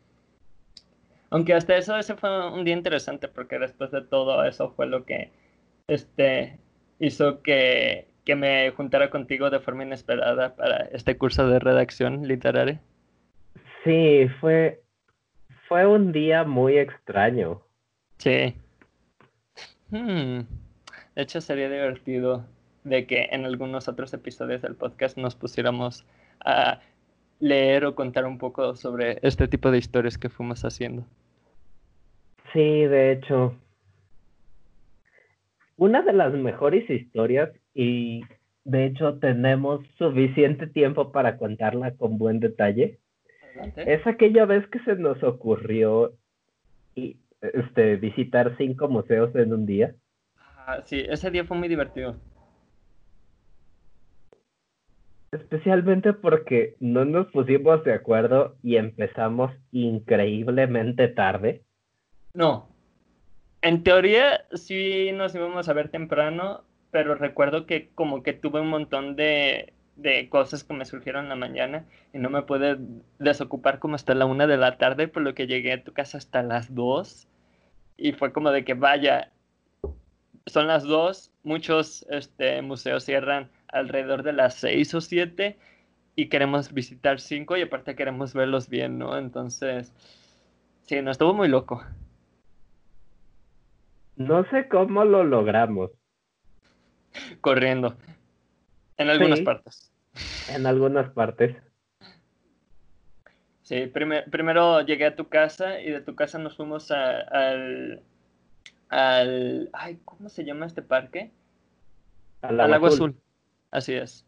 Aunque 1.30 1.54
hasta 1.54 1.76
eso 1.76 1.96
ese 1.96 2.14
fue 2.14 2.50
un 2.50 2.64
día 2.64 2.74
interesante 2.74 3.28
porque 3.28 3.58
después 3.58 3.90
de 3.90 4.02
todo 4.02 4.44
eso 4.44 4.70
fue 4.70 4.86
lo 4.86 5.04
que 5.04 5.30
este 5.88 6.58
hizo 6.98 7.42
que, 7.42 8.08
que 8.24 8.36
me 8.36 8.70
juntara 8.70 9.10
contigo 9.10 9.50
de 9.50 9.60
forma 9.60 9.84
inesperada 9.84 10.54
para 10.56 10.88
este 10.92 11.16
curso 11.16 11.48
de 11.48 11.58
redacción 11.58 12.26
literaria. 12.26 12.80
Sí, 13.84 14.28
fue, 14.40 14.82
fue 15.68 15.86
un 15.86 16.12
día 16.12 16.44
muy 16.44 16.78
extraño. 16.78 17.62
Sí. 18.18 18.54
Hmm. 19.90 20.40
De 21.14 21.22
hecho, 21.22 21.40
sería 21.40 21.68
divertido 21.68 22.44
de 22.84 23.06
que 23.06 23.28
en 23.30 23.44
algunos 23.44 23.88
otros 23.88 24.12
episodios 24.14 24.62
del 24.62 24.74
podcast 24.74 25.16
nos 25.16 25.34
pusiéramos 25.34 26.04
a 26.40 26.80
leer 27.40 27.84
o 27.84 27.94
contar 27.94 28.24
un 28.26 28.38
poco 28.38 28.74
sobre 28.76 29.18
este 29.22 29.48
tipo 29.48 29.70
de 29.70 29.78
historias 29.78 30.18
que 30.18 30.28
fuimos 30.28 30.64
haciendo. 30.64 31.04
Sí, 32.52 32.60
de 32.60 33.12
hecho. 33.12 33.54
Una 35.76 36.02
de 36.02 36.12
las 36.12 36.32
mejores 36.32 36.88
historias 36.88 37.50
y 37.74 38.22
de 38.64 38.86
hecho 38.86 39.18
tenemos 39.18 39.84
suficiente 39.98 40.66
tiempo 40.66 41.12
para 41.12 41.36
contarla 41.36 41.94
con 41.94 42.18
buen 42.18 42.40
detalle. 42.40 42.98
Es 43.76 44.06
aquella 44.06 44.44
vez 44.44 44.66
que 44.68 44.80
se 44.80 44.96
nos 44.96 45.22
ocurrió 45.22 46.14
este, 46.94 47.96
visitar 47.96 48.56
cinco 48.56 48.88
museos 48.88 49.34
en 49.34 49.52
un 49.52 49.66
día. 49.66 49.94
Ah, 50.38 50.82
sí, 50.84 51.04
ese 51.08 51.30
día 51.30 51.44
fue 51.44 51.56
muy 51.56 51.68
divertido. 51.68 52.16
Especialmente 55.32 56.12
porque 56.12 56.76
no 56.80 57.04
nos 57.04 57.26
pusimos 57.28 57.82
de 57.84 57.94
acuerdo 57.94 58.56
y 58.62 58.76
empezamos 58.76 59.52
increíblemente 59.72 61.08
tarde. 61.08 61.62
No. 62.32 62.68
En 63.62 63.82
teoría 63.82 64.44
sí 64.52 65.10
nos 65.12 65.34
íbamos 65.34 65.68
a 65.68 65.72
ver 65.72 65.88
temprano, 65.88 66.62
pero 66.90 67.14
recuerdo 67.14 67.66
que 67.66 67.90
como 67.94 68.22
que 68.22 68.32
tuve 68.32 68.60
un 68.60 68.68
montón 68.68 69.16
de, 69.16 69.72
de 69.96 70.28
cosas 70.28 70.62
que 70.62 70.74
me 70.74 70.84
surgieron 70.84 71.24
en 71.24 71.30
la 71.30 71.36
mañana 71.36 71.86
y 72.12 72.18
no 72.18 72.30
me 72.30 72.42
pude 72.42 72.78
desocupar 73.18 73.78
como 73.78 73.96
hasta 73.96 74.14
la 74.14 74.26
una 74.26 74.46
de 74.46 74.56
la 74.56 74.76
tarde, 74.78 75.08
por 75.08 75.22
lo 75.22 75.34
que 75.34 75.46
llegué 75.46 75.72
a 75.72 75.82
tu 75.82 75.92
casa 75.92 76.18
hasta 76.18 76.42
las 76.42 76.74
dos. 76.74 77.26
Y 77.96 78.12
fue 78.12 78.32
como 78.32 78.50
de 78.50 78.64
que 78.64 78.74
vaya, 78.74 79.32
son 80.46 80.68
las 80.68 80.84
dos, 80.84 81.32
muchos 81.42 82.06
este, 82.10 82.62
museos 82.62 83.04
cierran 83.04 83.50
alrededor 83.78 84.22
de 84.22 84.32
las 84.32 84.54
seis 84.54 84.94
o 84.94 85.00
siete 85.00 85.58
y 86.16 86.28
queremos 86.28 86.72
visitar 86.72 87.20
cinco 87.20 87.56
y 87.56 87.62
aparte 87.62 87.94
queremos 87.94 88.34
verlos 88.34 88.68
bien, 88.68 88.98
¿no? 88.98 89.18
Entonces, 89.18 89.92
sí, 90.82 91.02
no 91.02 91.10
estuvo 91.10 91.34
muy 91.34 91.48
loco. 91.48 91.84
No 94.16 94.48
sé 94.48 94.66
cómo 94.68 95.04
lo 95.04 95.24
logramos. 95.24 95.90
Corriendo. 97.40 97.96
En 98.96 99.10
algunas 99.10 99.40
partes. 99.40 99.92
En 100.48 100.66
algunas 100.66 101.10
partes. 101.10 101.56
Sí, 103.62 103.86
primero 103.86 104.80
llegué 104.82 105.06
a 105.06 105.16
tu 105.16 105.28
casa 105.28 105.80
y 105.80 105.90
de 105.90 106.00
tu 106.00 106.14
casa 106.14 106.38
nos 106.38 106.56
fuimos 106.56 106.90
al, 106.90 108.02
al... 108.88 109.68
Ay, 109.72 109.98
¿cómo 110.04 110.28
se 110.28 110.44
llama 110.44 110.66
este 110.66 110.82
parque? 110.82 111.32
Al, 112.42 112.60
Agua 112.60 112.88
Azul. 112.88 113.16
Así 113.70 113.94
es. 113.94 114.26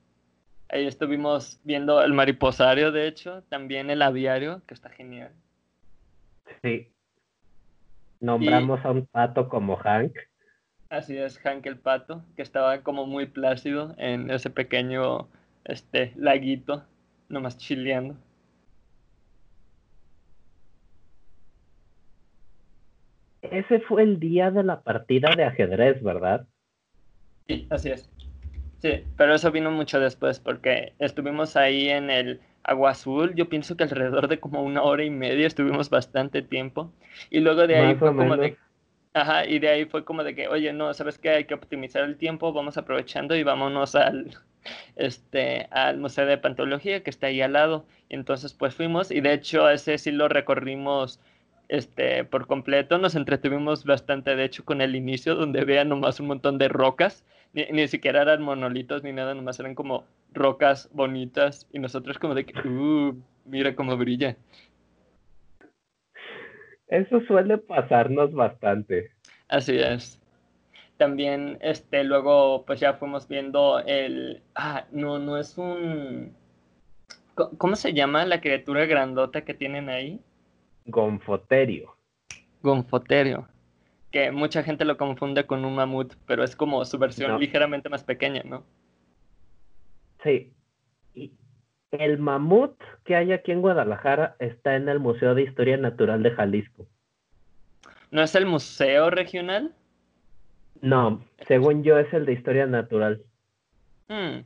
Ahí 0.71 0.87
estuvimos 0.87 1.61
viendo 1.65 2.03
el 2.03 2.13
mariposario, 2.13 2.93
de 2.93 3.09
hecho, 3.09 3.43
también 3.49 3.91
el 3.91 4.03
aviario, 4.03 4.63
que 4.67 4.75
está 4.75 4.91
genial. 4.91 5.33
Sí. 6.63 6.93
Nombramos 8.21 8.85
a 8.85 8.91
un 8.91 9.07
pato 9.07 9.49
como 9.49 9.77
Hank. 9.77 10.13
Así 10.91 11.17
es, 11.17 11.39
Hank 11.39 11.65
el 11.67 11.79
pato, 11.79 12.25
que 12.37 12.43
estaba 12.43 12.83
como 12.83 13.07
muy 13.07 13.27
plácido 13.27 13.95
en 13.97 14.31
ese 14.31 14.51
pequeño 14.51 15.29
este 15.65 16.13
laguito, 16.17 16.85
nomás 17.29 17.57
chileando. 17.59 18.17
Ese 23.43 23.81
fue 23.81 24.03
el 24.03 24.19
día 24.19 24.51
de 24.51 24.65
la 24.65 24.83
partida 24.83 25.35
de 25.35 25.45
ajedrez, 25.45 26.03
¿verdad? 26.03 26.47
Sí, 27.47 27.67
así 27.71 27.91
es. 27.91 28.11
Sí, 28.81 29.05
pero 29.17 29.35
eso 29.35 29.51
vino 29.51 29.71
mucho 29.71 29.99
después 29.99 30.39
porque 30.39 30.93
estuvimos 30.99 31.57
ahí 31.57 31.89
en 31.89 32.11
el 32.11 32.41
Agua 32.63 32.91
Azul, 32.91 33.35
yo 33.35 33.49
pienso 33.49 33.77
que 33.77 33.85
alrededor 33.85 34.29
de 34.29 34.39
como 34.41 34.63
una 34.63 34.83
hora 34.83 35.03
y 35.03 35.11
media 35.11 35.47
estuvimos 35.47 35.91
bastante 35.91 36.43
tiempo 36.43 36.93
y 37.31 37.41
luego 37.41 37.67
de 37.67 37.77
ahí 37.77 37.95
fue 37.95 38.15
como 38.15 38.37
de 38.37 38.57
Ajá, 39.15 39.47
y 39.47 39.59
de 39.59 39.69
ahí 39.69 39.85
fue 39.87 40.05
como 40.05 40.23
de 40.23 40.35
que, 40.35 40.49
oye, 40.49 40.73
no, 40.73 40.93
¿sabes 40.95 41.19
qué? 41.19 41.31
Hay 41.31 41.45
que 41.45 41.55
optimizar 41.55 42.05
el 42.05 42.17
tiempo, 42.17 42.53
vamos 42.53 42.77
aprovechando 42.77 43.35
y 43.35 43.43
vámonos 43.43 43.95
al, 43.97 44.37
este, 44.97 45.67
al 45.71 45.99
Museo 45.99 46.27
de 46.27 46.39
Pantología 46.39 47.03
que 47.03 47.11
está 47.11 47.29
ahí 47.29 47.41
al 47.41 47.55
lado. 47.55 47.87
Y 48.09 48.15
entonces 48.15 48.53
pues 48.55 48.75
fuimos 48.75 49.11
y 49.11 49.21
de 49.21 49.33
hecho 49.33 49.69
ese 49.71 49.99
sí 49.99 50.13
lo 50.13 50.29
recorrimos 50.29 51.21
este, 51.69 52.25
por 52.25 52.47
completo, 52.47 52.99
nos 52.99 53.15
entretuvimos 53.15 53.85
bastante 53.85 54.37
de 54.37 54.45
hecho 54.45 54.65
con 54.65 54.81
el 54.81 54.95
inicio 54.97 55.35
donde 55.35 55.65
vean 55.65 55.89
nomás 55.89 56.21
un 56.21 56.29
montón 56.29 56.59
de 56.59 56.69
rocas, 56.69 57.25
ni, 57.53 57.67
ni 57.73 57.89
siquiera 57.89 58.23
eran 58.23 58.43
monolitos 58.43 59.03
ni 59.03 59.13
nada, 59.13 59.35
nomás 59.35 59.59
eran 59.61 59.75
como 59.75 60.05
rocas 60.33 60.89
bonitas 60.93 61.67
y 61.73 61.79
nosotros 61.79 62.19
como 62.19 62.35
de 62.35 62.47
que, 62.47 62.69
uh, 62.69 63.17
mira 63.45 63.75
cómo 63.75 63.97
brilla. 63.97 64.37
Eso 66.89 67.21
suele 67.27 67.59
pasarnos 67.59 68.33
bastante. 68.33 69.11
Así 69.49 69.79
es. 69.79 70.21
También, 70.97 71.59
este, 71.61 72.03
luego, 72.03 72.65
pues 72.67 72.81
ya 72.81 72.95
fuimos 72.95 73.29
viendo 73.29 73.79
el. 73.81 74.43
Ah, 74.55 74.87
no, 74.91 75.19
no 75.19 75.39
es 75.39 75.57
un. 75.57 76.35
¿Cómo 77.35 77.77
se 77.77 77.93
llama 77.93 78.25
la 78.27 78.41
criatura 78.41 78.85
grandota 78.87 79.43
que 79.43 79.55
tienen 79.55 79.89
ahí? 79.89 80.21
Gonfoterio. 80.87 81.95
Gonfoterio. 82.63 83.47
Que 84.11 84.31
mucha 84.31 84.63
gente 84.63 84.85
lo 84.85 84.97
confunde 84.97 85.47
con 85.47 85.65
un 85.65 85.75
mamut, 85.75 86.15
pero 86.27 86.43
es 86.43 86.57
como 86.57 86.85
su 86.85 86.99
versión 86.99 87.39
ligeramente 87.39 87.89
más 87.89 88.05
pequeña, 88.05 88.43
¿no? 88.45 88.65
Sí. 90.23 90.53
El 91.91 92.19
mamut 92.19 92.75
que 93.05 93.17
hay 93.17 93.33
aquí 93.33 93.53
en 93.53 93.63
Guadalajara 93.63 94.37
está 94.39 94.77
en 94.77 94.89
el 94.89 95.01
Museo 95.01 95.35
de 95.35 95.43
Historia 95.43 95.77
Natural 95.77 96.23
de 96.23 96.31
Jalisco. 96.33 96.87
¿No 98.11 98.23
es 98.23 98.35
el 98.35 98.47
museo 98.47 99.11
regional? 99.11 99.75
No, 100.81 101.23
según 101.47 101.83
yo 101.83 101.99
es 101.99 102.13
el 102.13 102.25
de 102.25 102.33
Historia 102.33 102.67
Natural. 102.67 103.23
Hmm, 104.09 104.41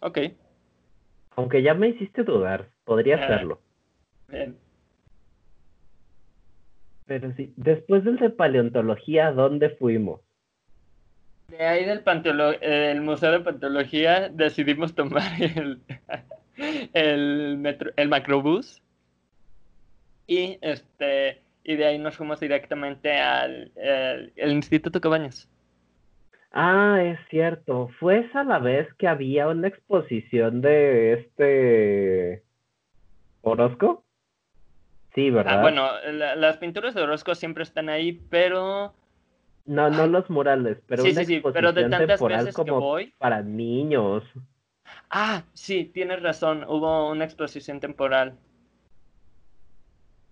ok. 0.00 0.18
Aunque 1.36 1.62
ya 1.62 1.74
me 1.74 1.88
hiciste 1.88 2.22
dudar, 2.22 2.70
podría 2.84 3.16
ah, 3.16 3.26
serlo. 3.26 3.60
Bien. 4.28 4.56
Pero 7.06 7.32
sí, 7.34 7.52
después 7.56 8.04
del 8.04 8.16
de 8.16 8.30
paleontología, 8.30 9.32
¿dónde 9.32 9.70
fuimos? 9.70 10.20
De 11.48 11.62
ahí 11.64 11.84
del 11.84 12.02
el 12.62 13.00
Museo 13.02 13.32
de 13.32 13.40
Paleontología 13.40 14.28
decidimos 14.30 14.94
tomar 14.94 15.30
el, 15.40 15.82
el, 16.94 17.58
metro, 17.58 17.92
el 17.96 18.08
macrobús 18.08 18.82
y 20.26 20.58
este 20.62 21.42
y 21.64 21.76
de 21.76 21.86
ahí 21.86 21.98
nos 21.98 22.16
fuimos 22.16 22.40
directamente 22.40 23.12
al 23.12 23.72
el, 23.76 24.52
Instituto 24.52 25.00
Cabañas. 25.00 25.48
Ah, 26.52 27.00
es 27.02 27.18
cierto. 27.30 27.88
¿Fue 27.98 28.20
esa 28.20 28.44
la 28.44 28.58
vez 28.58 28.92
que 28.94 29.08
había 29.08 29.48
una 29.48 29.68
exposición 29.68 30.60
de 30.60 31.14
este 31.14 32.44
Orozco? 33.40 34.03
Sí, 35.14 35.28
ah, 35.28 35.32
¿verdad? 35.32 35.62
bueno, 35.62 35.88
las 36.36 36.56
pinturas 36.56 36.94
de 36.94 37.02
Orozco 37.02 37.34
siempre 37.34 37.62
están 37.62 37.88
ahí, 37.88 38.12
pero... 38.30 38.94
No, 39.66 39.88
no 39.88 40.06
los 40.06 40.28
murales, 40.28 40.78
pero 40.86 41.02
una 41.02 41.10
exposición 41.10 41.52
pero 41.54 41.72
de 41.72 41.88
tantas 41.88 42.20
veces 42.20 42.54
como 42.54 42.64
que 42.64 42.70
voy... 42.72 43.14
para 43.18 43.40
niños. 43.42 44.24
Ah, 45.08 45.44
sí, 45.54 45.84
tienes 45.84 46.22
razón, 46.22 46.64
hubo 46.68 47.10
una 47.10 47.24
exposición 47.24 47.80
temporal 47.80 48.36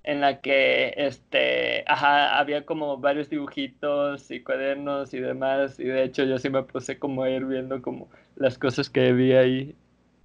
en 0.04 0.20
la 0.20 0.40
que 0.40 0.94
este, 0.96 1.84
ajá, 1.86 2.38
había 2.38 2.66
como 2.66 2.98
varios 2.98 3.30
dibujitos 3.30 4.30
y 4.30 4.42
cuadernos 4.42 5.14
y 5.14 5.20
demás, 5.20 5.78
y 5.78 5.84
de 5.84 6.02
hecho 6.02 6.24
yo 6.24 6.38
sí 6.38 6.50
me 6.50 6.62
puse 6.64 6.98
como 6.98 7.22
a 7.22 7.30
ir 7.30 7.44
viendo 7.44 7.80
como 7.80 8.10
las 8.36 8.58
cosas 8.58 8.90
que 8.90 9.08
había 9.08 9.40
ahí. 9.40 9.76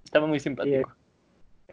Estaba 0.03 0.25
muy 0.25 0.39
simpático. 0.39 0.91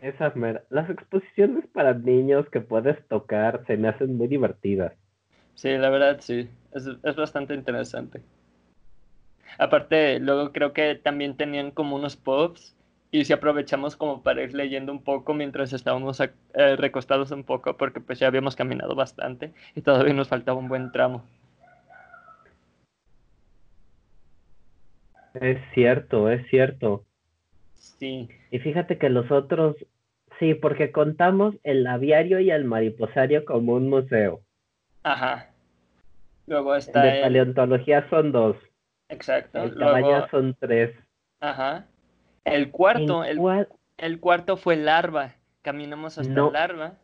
Esas 0.05 0.35
las 0.69 0.91
exposiciones 0.91 1.67
para 1.73 1.95
niños 1.95 2.49
que 2.51 2.61
puedes 2.61 2.97
tocar 3.09 3.65
se 3.67 3.77
me 3.77 3.89
hacen 3.89 4.17
muy 4.17 4.29
divertidas. 4.29 4.93
Sí, 5.55 5.77
la 5.79 5.89
verdad 5.89 6.19
sí, 6.21 6.49
es, 6.73 6.87
es 7.03 7.17
bastante 7.17 7.55
interesante. 7.55 8.21
Aparte, 9.59 10.19
luego 10.21 10.53
creo 10.53 10.73
que 10.73 10.95
también 10.97 11.37
tenían 11.37 11.71
como 11.71 11.97
unos 11.97 12.17
pops 12.17 12.77
y 13.11 13.25
si 13.25 13.33
aprovechamos 13.33 13.97
como 13.97 14.23
para 14.23 14.43
ir 14.43 14.55
leyendo 14.55 14.93
un 14.93 15.03
poco 15.03 15.35
mientras 15.35 15.73
estábamos 15.73 16.21
eh, 16.21 16.77
recostados 16.77 17.31
un 17.31 17.45
poco 17.45 17.77
porque 17.77 18.01
pues 18.01 18.19
ya 18.19 18.27
habíamos 18.27 18.57
caminado 18.57 18.95
bastante 18.95 19.53
y 19.75 19.83
todavía 19.83 20.13
nos 20.13 20.29
faltaba 20.29 20.59
un 20.59 20.69
buen 20.69 20.91
tramo. 20.93 21.25
Es 25.35 25.59
cierto, 25.75 26.29
es 26.29 26.47
cierto. 26.49 27.05
Sí. 27.75 28.29
Y 28.51 28.59
fíjate 28.59 28.99
que 28.99 29.09
los 29.11 29.31
otros, 29.31 29.77
sí, 30.39 30.55
porque 30.55 30.93
contamos 30.93 31.55
el 31.63 31.87
aviario 31.87 32.41
y 32.41 32.51
el 32.51 32.65
mariposario 32.65 33.45
como 33.45 33.75
un 33.75 33.89
museo. 33.89 34.41
Aja. 35.03 35.51
Luego 36.47 36.75
está. 36.75 37.07
El 37.07 37.15
de 37.15 37.23
paleontología 37.23 38.09
son 38.11 38.33
dos. 38.33 38.57
Exacto. 39.09 39.63
El 39.63 39.77
cabaña 39.77 40.29
son 40.31 40.57
tres. 40.59 40.95
Ajá. 41.41 41.87
El 42.45 42.71
cuarto, 42.71 43.25
el, 43.25 43.39
el, 43.99 44.21
cuarto 44.21 44.57
fue 44.57 44.77
larva. 44.77 45.35
Caminamos 45.63 46.19
hasta 46.19 46.33
no. 46.33 46.51
larva. 46.51 46.95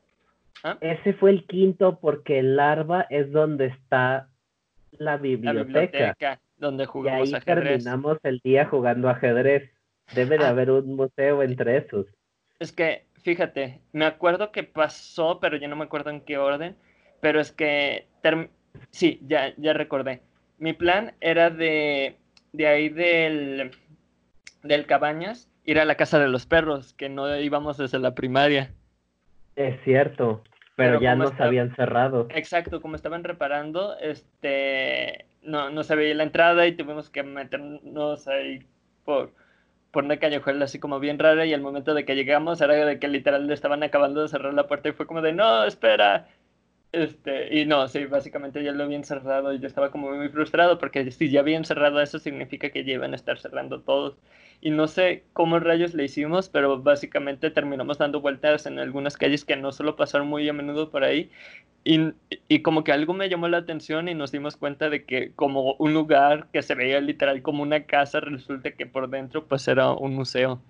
¿Ah? 0.63 0.77
Ese 0.81 1.15
fue 1.15 1.31
el 1.31 1.47
quinto 1.47 1.99
porque 1.99 2.43
larva 2.43 3.07
es 3.09 3.33
donde 3.33 3.67
está 3.67 4.29
la 4.93 5.17
biblioteca. 5.17 5.63
La 5.63 5.65
biblioteca 5.65 6.41
donde 6.59 6.85
jugamos 6.85 7.31
y 7.31 7.35
ahí 7.35 7.41
terminamos 7.41 8.19
el 8.23 8.41
día 8.45 8.67
jugando 8.67 9.09
ajedrez. 9.09 9.71
Debe 10.15 10.39
de 10.39 10.45
ah. 10.45 10.51
haber 10.51 10.71
un 10.71 10.95
museo 10.95 11.43
entre 11.43 11.79
esos. 11.79 12.07
Es 12.59 12.73
que, 12.73 13.07
fíjate, 13.23 13.81
me 13.93 14.07
acuerdo 14.07 14.53
que 14.53 14.63
pasó, 14.63 15.41
pero 15.41 15.57
ya 15.57 15.69
no 15.69 15.77
me 15.77 15.85
acuerdo 15.85 16.11
en 16.11 16.21
qué 16.21 16.39
orden. 16.39 16.77
Pero 17.21 17.41
es 17.41 17.53
que, 17.53 18.07
sí, 18.91 19.21
ya, 19.27 19.53
ya 19.57 19.73
recordé. 19.73 20.23
Mi 20.59 20.73
plan 20.73 21.15
era 21.21 21.51
de, 21.51 22.17
de 22.53 22.67
ahí 22.67 22.89
del, 22.89 23.71
del 24.63 24.87
Cabañas, 24.87 25.51
ir 25.65 25.79
a 25.79 25.85
la 25.85 25.97
casa 25.97 26.19
de 26.19 26.29
los 26.29 26.47
perros, 26.47 26.95
que 26.95 27.09
no 27.09 27.37
íbamos 27.39 27.77
desde 27.77 27.99
la 27.99 28.15
primaria. 28.15 28.73
Es 29.57 29.83
cierto, 29.85 30.43
pero, 30.77 31.01
ya 31.01 31.15
nos 31.15 31.39
habían 31.41 31.75
cerrado. 31.77 32.27
Exacto, 32.31 32.81
como 32.81 32.97
estaban 32.97 33.25
reparando, 33.25 33.99
este, 33.99 35.27
no, 35.43 35.71
no 35.71 35.83
se 35.83 35.95
veía 35.95 36.15
la 36.15 36.23
entrada 36.23 36.67
y 36.67 36.73
tuvimos 36.73 37.11
que 37.11 37.23
meternos 37.23 38.27
ahí 38.29 38.67
por, 39.05 39.33
por 39.91 40.05
una 40.05 40.19
callejuela 40.19 40.65
así 40.67 40.79
como 40.79 41.01
bien 41.01 41.19
rara 41.19 41.47
y 41.47 41.55
al 41.55 41.61
momento 41.63 41.95
de 41.95 42.05
que 42.05 42.15
llegamos 42.15 42.61
era 42.61 42.75
de 42.87 42.99
que 42.99 43.09
literal 43.09 43.51
estaban 43.51 43.83
acabando 43.83 44.23
de 44.23 44.29
cerrar 44.29 44.55
la 44.55 44.67
puerta 44.69 44.89
y 44.89 44.93
fue 44.93 45.07
como 45.07 45.23
de, 45.23 45.33
no, 45.33 45.65
espera, 45.65 46.29
este, 46.93 47.57
y 47.59 47.67
no, 47.67 47.89
sí, 47.89 48.07
básicamente 48.07 48.65
ya 48.65 48.73
lo 48.73 48.85
habían 48.85 49.05
cerrado 49.05 49.53
y 49.53 49.61
yo 49.61 49.67
estaba 49.69 49.91
como 49.93 50.11
muy 50.13 50.29
frustrado 50.31 50.79
porque 50.79 51.11
si 51.13 51.31
ya 51.31 51.41
habían 51.41 51.65
cerrado 51.65 52.01
eso 52.01 52.19
significa 52.19 52.71
que 52.71 52.85
ya 52.85 52.95
iban 52.95 53.13
a 53.13 53.17
estar 53.17 53.39
cerrando 53.39 53.83
todos. 53.83 54.17
Y 54.63 54.71
no 54.71 54.89
sé 54.89 55.25
cómo 55.33 55.59
rayos 55.59 55.95
le 55.95 56.05
hicimos, 56.05 56.49
pero 56.51 56.83
básicamente 56.83 57.51
terminamos 57.51 57.99
dando 57.99 58.21
vueltas 58.21 58.67
en 58.67 58.79
algunas 58.79 59.17
calles 59.17 59.45
que 59.45 59.57
no 59.57 59.73
solo 59.73 59.97
pasaron 59.97 60.29
muy 60.29 60.49
a 60.49 60.53
menudo 60.53 60.91
por 60.91 61.03
ahí. 61.03 61.31
Y, 61.83 62.13
y 62.47 62.61
como 62.61 62.85
que 62.85 62.93
algo 62.93 63.15
me 63.15 63.31
llamó 63.31 63.49
la 63.49 63.57
atención 63.57 64.09
y 64.09 64.15
nos 64.15 64.33
dimos 64.33 64.57
cuenta 64.57 64.91
de 64.91 65.07
que 65.07 65.33
como 65.35 65.75
un 65.75 65.95
lugar 65.95 66.49
que 66.53 66.61
se 66.61 66.75
veía 66.75 67.01
literal 67.01 67.41
como 67.41 67.63
una 67.63 67.85
casa, 67.85 68.21
resulta 68.21 68.73
que 68.73 68.85
por 68.85 69.09
dentro 69.09 69.47
pues 69.47 69.67
era 69.67 69.93
un 69.93 70.15
museo. 70.15 70.61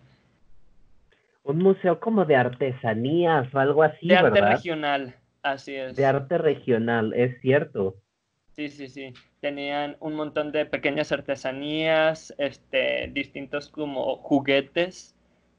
Un 1.42 1.58
museo 1.58 1.98
como 1.98 2.24
de 2.24 2.36
artesanías 2.36 3.52
o 3.52 3.58
algo 3.58 3.82
así. 3.82 4.06
De 4.06 4.16
arte 4.16 4.40
regional. 4.40 5.16
Así 5.42 5.74
es. 5.74 5.96
De 5.96 6.04
arte 6.04 6.38
regional, 6.38 7.12
es 7.14 7.40
cierto. 7.40 7.96
Sí, 8.52 8.68
sí, 8.68 8.88
sí. 8.88 9.12
Tenían 9.40 9.96
un 10.00 10.14
montón 10.14 10.52
de 10.52 10.66
pequeñas 10.66 11.12
artesanías, 11.12 12.34
este, 12.36 13.08
distintos 13.12 13.68
como 13.68 14.16
juguetes 14.16 15.16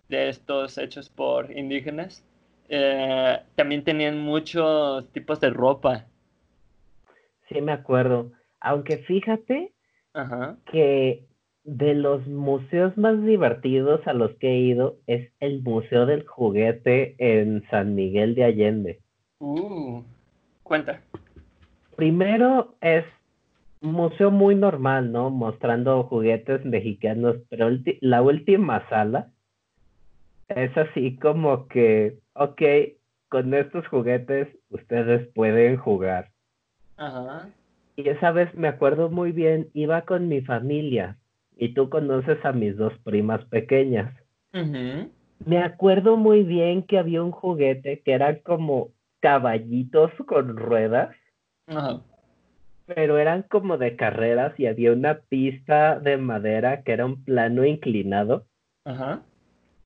de 0.07 0.29
estos 0.29 0.77
hechos 0.77 1.09
por 1.09 1.51
indígenas. 1.51 2.23
Eh, 2.69 3.39
también 3.55 3.83
tenían 3.83 4.19
muchos 4.19 5.11
tipos 5.11 5.39
de 5.39 5.49
ropa. 5.49 6.05
Sí, 7.49 7.59
me 7.59 7.71
acuerdo. 7.71 8.31
Aunque 8.59 8.99
fíjate 8.99 9.73
que 10.71 11.25
de 11.63 11.93
los 11.93 12.25
museos 12.27 12.97
más 12.97 13.23
divertidos 13.23 14.05
a 14.07 14.13
los 14.13 14.31
que 14.35 14.49
he 14.49 14.57
ido 14.57 14.97
es 15.07 15.31
el 15.39 15.61
Museo 15.61 16.05
del 16.05 16.25
Juguete 16.25 17.15
en 17.17 17.63
San 17.69 17.95
Miguel 17.95 18.35
de 18.35 18.43
Allende. 18.43 18.99
Uh, 19.39 20.03
cuenta. 20.63 21.01
Primero 21.95 22.75
es 22.81 23.05
museo 23.81 24.31
muy 24.31 24.55
normal, 24.55 25.11
¿no? 25.11 25.29
Mostrando 25.29 26.03
juguetes 26.03 26.63
mexicanos, 26.65 27.37
pero 27.49 27.69
la 28.01 28.21
última 28.21 28.87
sala 28.89 29.31
es 30.49 30.75
así 30.77 31.17
como 31.17 31.67
que, 31.67 32.19
ok, 32.33 32.61
con 33.29 33.53
estos 33.53 33.87
juguetes 33.87 34.47
ustedes 34.69 35.27
pueden 35.33 35.77
jugar. 35.77 36.29
Ajá. 36.97 37.49
Y 37.95 38.07
esa 38.07 38.31
vez 38.31 38.53
me 38.55 38.67
acuerdo 38.67 39.09
muy 39.09 39.31
bien, 39.31 39.69
iba 39.73 40.01
con 40.03 40.27
mi 40.27 40.41
familia 40.41 41.17
y 41.57 41.73
tú 41.73 41.89
conoces 41.89 42.43
a 42.45 42.51
mis 42.51 42.75
dos 42.77 42.93
primas 43.03 43.43
pequeñas. 43.45 44.13
Me 45.45 45.57
acuerdo 45.59 46.17
muy 46.17 46.43
bien 46.43 46.83
que 46.83 46.99
había 46.99 47.23
un 47.23 47.31
juguete 47.31 48.01
que 48.01 48.11
era 48.11 48.39
como 48.41 48.89
caballitos 49.21 50.11
con 50.27 50.57
ruedas. 50.57 51.15
Pero 52.95 53.17
eran 53.17 53.43
como 53.43 53.77
de 53.77 53.95
carreras 53.95 54.59
y 54.59 54.67
había 54.67 54.91
una 54.91 55.19
pista 55.21 55.99
de 55.99 56.17
madera 56.17 56.83
que 56.83 56.91
era 56.93 57.05
un 57.05 57.23
plano 57.23 57.65
inclinado. 57.65 58.45
Ajá. 58.85 59.23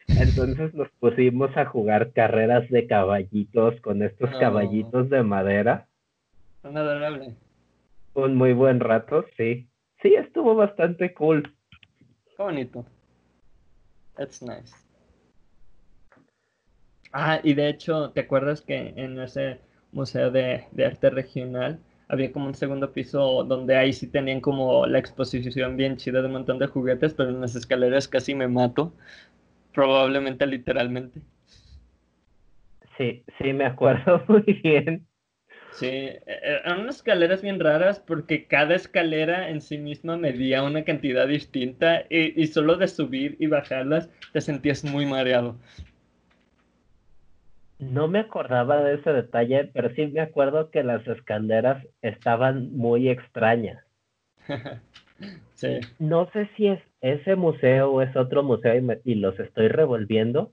Entonces 0.07 0.73
nos 0.73 0.89
pusimos 0.99 1.55
a 1.57 1.65
jugar 1.65 2.13
carreras 2.13 2.69
de 2.69 2.87
caballitos 2.87 3.79
con 3.81 4.01
estos 4.01 4.29
caballitos 4.39 5.09
de 5.09 5.23
madera. 5.23 5.87
Son 6.61 6.77
adorable. 6.77 7.35
Un 8.13 8.35
muy 8.35 8.53
buen 8.53 8.79
rato, 8.79 9.25
sí. 9.35 9.67
Sí, 10.01 10.15
estuvo 10.15 10.55
bastante 10.55 11.13
cool. 11.13 11.55
Qué 12.37 12.43
bonito. 12.43 12.85
That's 14.15 14.41
nice. 14.41 14.73
Ah, 17.11 17.39
y 17.43 17.53
de 17.53 17.69
hecho, 17.69 18.11
¿te 18.11 18.21
acuerdas 18.21 18.61
que 18.61 18.93
en 18.95 19.19
ese 19.19 19.59
museo 19.91 20.31
de, 20.31 20.65
arte 20.85 21.09
regional 21.09 21.79
había 22.07 22.31
como 22.31 22.47
un 22.47 22.55
segundo 22.55 22.91
piso 22.91 23.43
donde 23.43 23.75
ahí 23.75 23.93
sí 23.93 24.07
tenían 24.07 24.41
como 24.41 24.85
la 24.85 24.99
exposición 24.99 25.77
bien 25.77 25.97
chida 25.97 26.21
de 26.21 26.27
un 26.27 26.33
montón 26.33 26.59
de 26.59 26.67
juguetes, 26.67 27.13
pero 27.13 27.29
en 27.29 27.41
las 27.41 27.55
escaleras 27.55 28.07
casi 28.07 28.35
me 28.35 28.47
mato, 28.47 28.93
probablemente 29.73 30.45
literalmente. 30.45 31.21
Sí, 32.97 33.23
sí, 33.37 33.53
me 33.53 33.65
acuerdo 33.65 34.23
muy 34.27 34.43
bien. 34.63 35.07
Sí, 35.71 35.87
e, 35.87 36.21
e, 36.25 36.61
eran 36.65 36.81
unas 36.81 36.97
escaleras 36.97 37.41
bien 37.41 37.59
raras 37.59 37.99
porque 37.99 38.45
cada 38.45 38.75
escalera 38.75 39.49
en 39.49 39.61
sí 39.61 39.77
misma 39.77 40.15
medía 40.17 40.63
una 40.63 40.83
cantidad 40.85 41.27
distinta 41.27 42.05
y, 42.09 42.41
y 42.41 42.47
solo 42.47 42.77
de 42.77 42.87
subir 42.87 43.35
y 43.39 43.47
bajarlas 43.47 44.09
te 44.31 44.41
sentías 44.41 44.83
muy 44.85 45.05
mareado. 45.05 45.57
No 47.79 48.07
me 48.07 48.19
acordaba 48.19 48.81
de 48.83 48.95
ese 48.95 49.11
detalle, 49.11 49.69
pero 49.73 49.93
sí 49.95 50.07
me 50.07 50.21
acuerdo 50.21 50.71
que 50.71 50.83
las 50.83 51.05
escaleras 51.07 51.85
estaban 52.01 52.75
muy 52.75 53.09
extrañas. 53.09 53.83
sí. 55.55 55.79
No 55.99 56.29
sé 56.31 56.49
si 56.55 56.67
es 56.67 56.79
ese 57.01 57.35
museo 57.35 57.91
o 57.91 58.01
es 58.01 58.15
otro 58.15 58.43
museo 58.43 58.73
y, 59.03 59.15
los 59.15 59.39
estoy 59.39 59.67
revolviendo, 59.67 60.51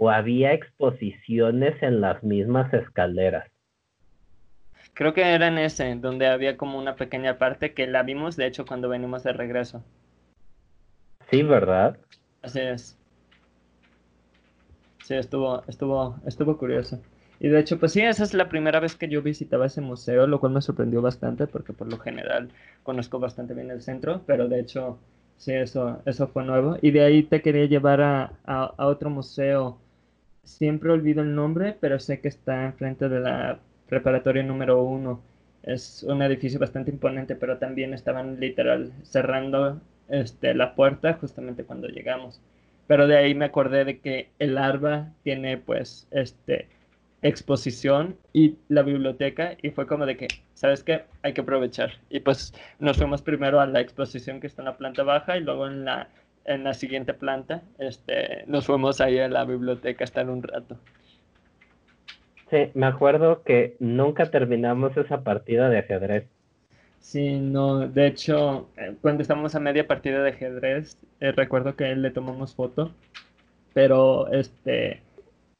o 0.00 0.10
había 0.10 0.52
exposiciones 0.52 1.80
en 1.82 2.00
las 2.00 2.22
mismas 2.24 2.72
escaleras. 2.72 3.48
Creo 4.94 5.12
que 5.12 5.22
era 5.22 5.48
en 5.48 5.58
ese, 5.58 5.94
donde 5.96 6.26
había 6.28 6.56
como 6.56 6.78
una 6.78 6.94
pequeña 6.96 7.38
parte 7.38 7.74
que 7.74 7.86
la 7.86 8.02
vimos, 8.02 8.36
de 8.36 8.46
hecho, 8.46 8.64
cuando 8.64 8.88
venimos 8.88 9.24
de 9.24 9.32
regreso. 9.32 9.84
Sí, 11.30 11.42
¿verdad? 11.42 11.98
Así 12.42 12.60
es. 12.60 12.98
Sí, 15.04 15.14
estuvo, 15.14 15.62
estuvo, 15.68 16.16
estuvo 16.26 16.56
curioso. 16.56 16.98
Y 17.38 17.48
de 17.48 17.60
hecho, 17.60 17.78
pues 17.78 17.92
sí, 17.92 18.00
esa 18.00 18.24
es 18.24 18.32
la 18.32 18.48
primera 18.48 18.80
vez 18.80 18.96
que 18.96 19.08
yo 19.08 19.20
visitaba 19.22 19.66
ese 19.66 19.82
museo, 19.82 20.26
lo 20.26 20.40
cual 20.40 20.52
me 20.52 20.62
sorprendió 20.62 21.02
bastante 21.02 21.46
porque 21.46 21.74
por 21.74 21.90
lo 21.90 21.98
general 21.98 22.48
conozco 22.82 23.18
bastante 23.18 23.52
bien 23.52 23.70
el 23.70 23.82
centro, 23.82 24.22
pero 24.26 24.48
de 24.48 24.60
hecho, 24.60 24.98
sí, 25.36 25.52
eso, 25.52 26.00
eso 26.06 26.28
fue 26.28 26.44
nuevo. 26.44 26.78
Y 26.80 26.90
de 26.90 27.02
ahí 27.04 27.22
te 27.22 27.42
quería 27.42 27.66
llevar 27.66 28.00
a, 28.00 28.32
a, 28.46 28.86
otro 28.86 29.10
museo. 29.10 29.78
Siempre 30.44 30.90
olvido 30.90 31.22
el 31.22 31.34
nombre, 31.34 31.76
pero 31.78 31.98
sé 32.00 32.20
que 32.20 32.28
está 32.28 32.64
enfrente 32.64 33.08
de 33.10 33.20
la 33.20 33.60
preparatoria 33.88 34.42
número 34.42 34.82
uno. 34.82 35.20
Es 35.62 36.02
un 36.04 36.22
edificio 36.22 36.58
bastante 36.58 36.90
imponente, 36.90 37.36
pero 37.36 37.58
también 37.58 37.92
estaban 37.94 38.40
literal 38.40 38.92
cerrando 39.02 39.80
este, 40.08 40.54
la 40.54 40.74
puerta 40.74 41.14
justamente 41.14 41.64
cuando 41.64 41.88
llegamos. 41.88 42.40
Pero 42.86 43.06
de 43.06 43.16
ahí 43.16 43.34
me 43.34 43.46
acordé 43.46 43.84
de 43.84 43.98
que 43.98 44.28
el 44.38 44.58
ARBA 44.58 45.12
tiene 45.22 45.58
pues 45.58 46.06
este 46.10 46.68
exposición 47.24 48.18
y 48.34 48.56
la 48.68 48.82
biblioteca 48.82 49.56
y 49.62 49.70
fue 49.70 49.86
como 49.86 50.04
de 50.04 50.16
que, 50.18 50.28
¿sabes 50.52 50.84
qué? 50.84 51.04
Hay 51.22 51.32
que 51.32 51.40
aprovechar. 51.40 51.92
Y 52.10 52.20
pues 52.20 52.52
nos 52.78 52.98
fuimos 52.98 53.22
primero 53.22 53.60
a 53.60 53.66
la 53.66 53.80
exposición 53.80 54.40
que 54.40 54.46
está 54.46 54.60
en 54.60 54.66
la 54.66 54.76
planta 54.76 55.02
baja 55.04 55.38
y 55.38 55.40
luego 55.40 55.66
en 55.66 55.86
la, 55.86 56.08
en 56.44 56.64
la 56.64 56.74
siguiente 56.74 57.14
planta 57.14 57.62
este, 57.78 58.44
nos 58.46 58.66
fuimos 58.66 59.00
ahí 59.00 59.18
a 59.18 59.28
la 59.28 59.46
biblioteca 59.46 60.04
a 60.04 60.06
estar 60.06 60.28
un 60.28 60.42
rato. 60.42 60.76
Sí, 62.50 62.70
me 62.74 62.86
acuerdo 62.86 63.42
que 63.42 63.74
nunca 63.80 64.30
terminamos 64.30 64.94
esa 64.98 65.24
partida 65.24 65.70
de 65.70 65.78
ajedrez. 65.78 66.26
Sí, 67.04 67.38
no, 67.38 67.86
de 67.86 68.06
hecho, 68.06 68.70
eh, 68.78 68.96
cuando 69.02 69.20
estábamos 69.22 69.54
a 69.54 69.60
media 69.60 69.86
partida 69.86 70.22
de 70.22 70.30
ajedrez, 70.30 70.96
eh, 71.20 71.32
recuerdo 71.32 71.76
que 71.76 71.94
le 71.94 72.10
tomamos 72.10 72.54
foto, 72.54 72.92
pero 73.74 74.32
este, 74.32 75.02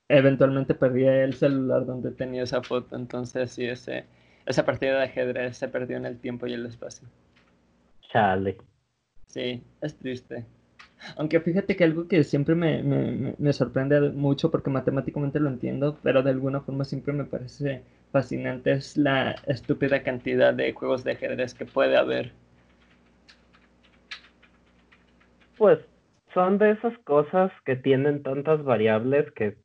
eventualmente 0.09 0.75
perdí 0.75 1.05
el 1.05 1.35
celular 1.35 1.85
donde 1.85 2.13
tenía 2.13 2.45
esa 2.45 2.63
foto, 2.63 2.97
entonces 2.97 3.53
sí, 3.53 3.67
ese, 3.67 4.07
esa 4.47 4.65
partida 4.65 4.97
de 4.97 5.05
ajedrez 5.05 5.59
se 5.59 5.69
perdió 5.69 5.99
en 5.99 6.07
el 6.07 6.19
tiempo 6.19 6.47
y 6.47 6.55
el 6.55 6.65
espacio. 6.65 7.07
Chale. 8.11 8.57
Sí, 9.27 9.63
es 9.83 9.95
triste. 9.97 10.47
Aunque 11.19 11.41
fíjate 11.41 11.77
que 11.77 11.85
algo 11.85 12.09
que 12.09 12.25
siempre 12.25 12.55
me, 12.55 13.35
me, 13.39 13.53
sorprende 13.53 14.01
mucho 14.01 14.51
porque 14.51 14.71
matemáticamente 14.71 15.41
lo 15.41 15.51
entiendo, 15.51 15.99
pero 16.03 16.23
de 16.23 16.31
alguna 16.31 16.63
forma 16.63 16.87
siempre 16.87 17.13
me 17.13 17.27
parece 17.27 17.83
fascinante 18.15 18.71
es 18.71 18.97
la 18.97 19.35
estúpida 19.49 20.05
cantidad 20.05 20.55
de 20.55 20.73
juegos 20.73 21.03
de 21.03 21.13
ajedrez 21.13 21.53
que 21.53 21.65
puede 21.65 21.97
haber. 21.97 22.31
Pues 25.59 25.81
son 26.33 26.59
de 26.59 26.71
esas 26.71 26.97
cosas 26.99 27.51
que 27.65 27.75
tienen 27.75 28.23
tantas 28.23 28.63
variables 28.63 29.29
que 29.33 29.57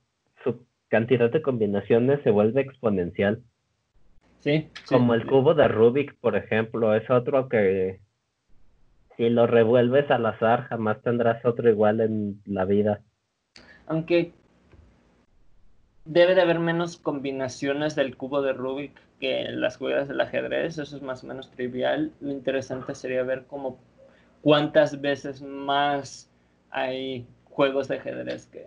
su 0.44 0.66
cantidad 0.88 1.30
de 1.30 1.44
combinaciones 1.44 2.22
se 2.24 2.32
vuelve 2.32 2.62
exponencial. 2.62 3.44
Sí. 4.40 4.68
Como 4.88 5.14
el 5.14 5.28
cubo 5.28 5.54
de 5.54 5.68
Rubik, 5.68 6.16
por 6.20 6.36
ejemplo, 6.36 6.96
es 6.96 7.08
otro 7.08 7.50
que 7.50 8.00
si 9.16 9.30
lo 9.30 9.46
revuelves 9.46 10.10
al 10.10 10.26
azar, 10.26 10.64
jamás 10.70 11.00
tendrás 11.04 11.46
otro 11.46 11.70
igual 11.70 12.02
en 12.02 12.42
la 12.46 12.66
vida. 12.66 13.02
Aunque 13.86 14.34
debe 16.10 16.34
de 16.34 16.42
haber 16.42 16.58
menos 16.58 16.98
combinaciones 16.98 17.96
del 17.96 18.18
cubo 18.18 18.42
de 18.42 18.54
Rubik 18.54 19.00
que 19.20 19.42
en 19.42 19.62
las 19.62 19.78
jugadas 19.78 20.08
del 20.08 20.20
ajedrez, 20.20 20.80
eso 20.80 20.98
es 20.98 21.04
más 21.04 21.24
o 21.24 21.28
menos 21.28 21.52
trivial. 21.52 22.12
Lo 22.20 22.32
interesante 22.32 22.96
sería 22.96 23.22
ver 23.22 23.46
cómo 23.46 23.80
cuántas 24.42 25.00
veces 25.02 25.44
más 25.44 26.32
hay 26.72 27.28
juegos 27.46 27.88
de 27.90 27.98
ajedrez 27.98 28.48
que, 28.48 28.66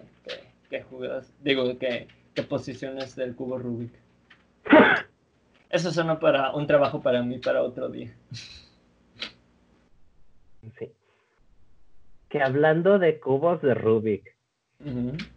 que, 0.71 0.83
jugadas, 0.85 1.35
digo, 1.43 1.77
que, 1.79 2.07
que 2.35 2.43
posiciones 2.45 3.17
del 3.17 3.35
cubo 3.35 3.59
Rubik. 3.59 3.93
Eso 5.69 5.91
suena 5.91 6.21
para 6.21 6.53
un 6.55 6.69
trabajo 6.69 7.03
para 7.03 7.23
mí 7.23 7.39
para 7.39 7.65
otro 7.65 7.89
día. 7.89 8.15
Sí. 10.79 10.93
Que 12.29 12.41
hablando 12.41 13.01
de 13.01 13.19
cubos 13.19 13.61
de 13.63 13.75
Rubik, 13.75 14.37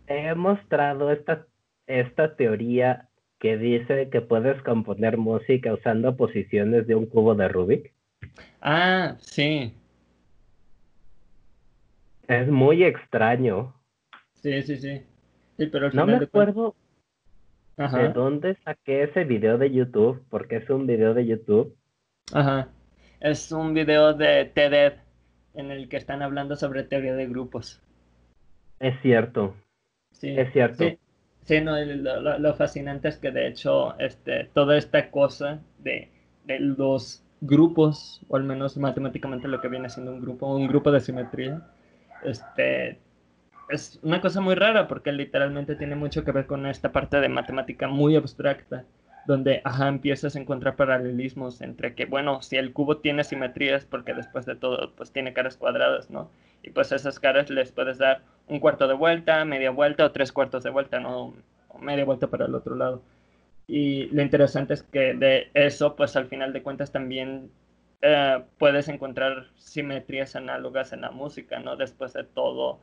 he 0.07 0.35
mostrado 0.35 1.11
esta, 1.11 1.47
esta 1.87 2.35
teoría 2.35 3.09
que 3.39 3.57
dice 3.57 4.09
que 4.09 4.21
puedes 4.21 4.61
componer 4.63 5.17
música 5.17 5.73
usando 5.73 6.15
posiciones 6.15 6.87
de 6.87 6.95
un 6.95 7.05
cubo 7.05 7.35
de 7.35 7.47
Rubik. 7.47 7.93
Ah, 8.61 9.15
sí. 9.19 9.73
Es 12.27 12.47
muy 12.47 12.83
extraño. 12.83 13.73
Sí, 14.35 14.61
sí, 14.63 14.77
sí. 14.77 15.01
sí 15.57 15.67
pero 15.67 15.91
no 15.91 16.05
me 16.05 16.15
acuerdo 16.15 16.75
de 17.77 18.09
dónde 18.13 18.55
saqué 18.63 19.03
ese 19.03 19.25
video 19.25 19.57
de 19.57 19.71
YouTube, 19.71 20.23
porque 20.29 20.57
es 20.57 20.69
un 20.69 20.87
video 20.87 21.13
de 21.13 21.25
YouTube. 21.25 21.75
Ajá. 22.33 22.69
Es 23.19 23.51
un 23.51 23.73
video 23.73 24.13
de 24.13 24.45
TED 24.45 24.93
en 25.55 25.71
el 25.71 25.89
que 25.89 25.97
están 25.97 26.21
hablando 26.21 26.55
sobre 26.55 26.83
teoría 26.83 27.15
de 27.15 27.27
grupos. 27.27 27.81
Es 28.79 28.99
cierto. 29.01 29.55
Sí, 30.11 30.29
es 30.37 30.51
cierto. 30.53 30.83
Sí, 30.83 30.99
no, 31.61 31.77
lo, 32.39 32.53
fascinante 32.55 33.07
es 33.07 33.17
que 33.17 33.31
de 33.31 33.47
hecho 33.47 33.97
este, 33.99 34.45
toda 34.53 34.77
esta 34.77 35.11
cosa 35.11 35.59
de, 35.79 36.09
de, 36.45 36.59
los 36.59 37.23
grupos, 37.41 38.21
o 38.27 38.35
al 38.35 38.43
menos 38.43 38.77
matemáticamente 38.77 39.47
lo 39.47 39.61
que 39.61 39.67
viene 39.67 39.89
siendo 39.89 40.11
un 40.11 40.21
grupo, 40.21 40.47
un 40.47 40.67
grupo 40.67 40.91
de 40.91 40.99
simetría, 40.99 41.61
este, 42.23 42.99
es 43.69 43.99
una 44.03 44.21
cosa 44.21 44.41
muy 44.41 44.55
rara 44.55 44.87
porque 44.87 45.11
literalmente 45.11 45.75
tiene 45.75 45.95
mucho 45.95 46.23
que 46.23 46.31
ver 46.31 46.47
con 46.47 46.65
esta 46.65 46.91
parte 46.91 47.19
de 47.19 47.29
matemática 47.29 47.87
muy 47.87 48.15
abstracta 48.15 48.85
donde, 49.25 49.61
ajá, 49.63 49.87
empiezas 49.87 50.35
a 50.35 50.39
encontrar 50.39 50.75
paralelismos 50.75 51.61
entre 51.61 51.95
que, 51.95 52.05
bueno, 52.05 52.41
si 52.41 52.57
el 52.57 52.73
cubo 52.73 52.97
tiene 52.97 53.23
simetrías, 53.23 53.85
porque 53.85 54.13
después 54.13 54.45
de 54.45 54.55
todo, 54.55 54.93
pues 54.95 55.11
tiene 55.11 55.33
caras 55.33 55.57
cuadradas, 55.57 56.09
¿no? 56.09 56.29
Y 56.63 56.71
pues 56.71 56.91
esas 56.91 57.19
caras 57.19 57.49
les 57.49 57.71
puedes 57.71 57.97
dar 57.97 58.21
un 58.47 58.59
cuarto 58.59 58.87
de 58.87 58.93
vuelta, 58.93 59.43
media 59.45 59.71
vuelta 59.71 60.05
o 60.05 60.11
tres 60.11 60.31
cuartos 60.31 60.63
de 60.63 60.69
vuelta, 60.69 60.99
¿no? 60.99 61.33
O 61.69 61.79
media 61.79 62.05
vuelta 62.05 62.27
para 62.27 62.45
el 62.45 62.55
otro 62.55 62.75
lado. 62.75 63.01
Y 63.67 64.05
lo 64.07 64.21
interesante 64.21 64.73
es 64.75 64.83
que 64.83 65.13
de 65.13 65.49
eso, 65.53 65.95
pues 65.95 66.15
al 66.15 66.27
final 66.27 66.53
de 66.53 66.61
cuentas 66.61 66.91
también 66.91 67.49
eh, 68.01 68.43
puedes 68.59 68.87
encontrar 68.87 69.47
simetrías 69.55 70.35
análogas 70.35 70.93
en 70.93 71.01
la 71.01 71.11
música, 71.11 71.59
¿no? 71.59 71.75
Después 71.75 72.13
de 72.13 72.23
todo, 72.23 72.79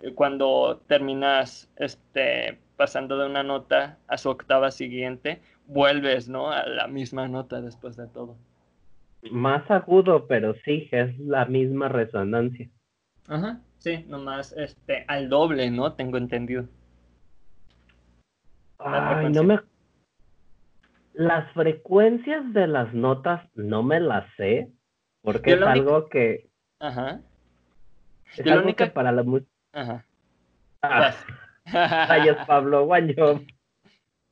eh, 0.00 0.14
cuando 0.14 0.80
terminas 0.86 1.70
este, 1.76 2.58
pasando 2.76 3.18
de 3.18 3.26
una 3.26 3.42
nota 3.42 3.98
a 4.08 4.16
su 4.16 4.30
octava 4.30 4.70
siguiente, 4.70 5.42
vuelves, 5.66 6.28
¿no? 6.28 6.50
A 6.50 6.66
la 6.66 6.86
misma 6.86 7.28
nota 7.28 7.60
después 7.60 7.96
de 7.96 8.06
todo. 8.06 8.36
Más 9.30 9.70
agudo, 9.70 10.26
pero 10.26 10.54
sí, 10.64 10.88
es 10.90 11.16
la 11.18 11.44
misma 11.44 11.88
resonancia. 11.88 12.68
Ajá, 13.28 13.60
sí, 13.78 14.04
nomás 14.08 14.52
este, 14.52 15.04
al 15.08 15.28
doble, 15.28 15.70
¿no? 15.70 15.94
Tengo 15.94 16.18
entendido. 16.18 16.68
Ay, 18.78 19.30
no 19.30 19.44
me... 19.44 19.60
Las 21.14 21.52
frecuencias 21.52 22.52
de 22.52 22.66
las 22.66 22.92
notas 22.94 23.46
no 23.54 23.82
me 23.82 24.00
las 24.00 24.24
sé, 24.36 24.70
porque 25.22 25.52
es 25.52 25.62
algo 25.62 26.08
que... 26.08 26.48
Ajá. 26.80 27.20
Es 28.36 28.46
algo 28.46 28.74
que 28.74 28.86
para 28.86 29.12
la 29.12 29.22
música... 29.22 29.50
Ajá. 29.72 30.04
Ah. 30.82 31.14
Pablo, 32.46 32.86
guaño. 32.86 33.14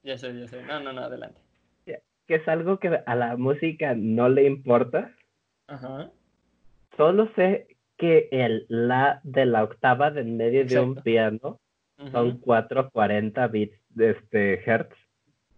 Ya 0.03 0.16
sé, 0.16 0.34
ya 0.41 0.49
sé. 0.49 0.62
No, 0.62 0.80
no, 0.80 0.95
no, 0.95 1.03
adelante. 1.03 1.43
Que 1.84 2.36
es 2.36 2.49
algo 2.49 2.78
que 2.78 3.03
a 3.05 3.14
la 3.14 3.36
música 3.36 3.93
no 3.95 4.30
le 4.30 4.47
importa. 4.47 5.14
Ajá. 5.66 6.11
Solo 6.97 7.30
sé 7.34 7.69
que 8.01 8.28
el 8.32 8.64
la 8.68 9.20
de 9.22 9.44
la 9.44 9.62
octava 9.62 10.11
de 10.11 10.24
medio 10.24 10.64
de 10.64 10.80
un 10.80 10.94
piano 10.94 11.61
son 12.11 12.38
440 12.38 13.46
bits 13.48 13.78
de 13.90 14.11
este 14.12 14.55
hertz. 14.64 14.96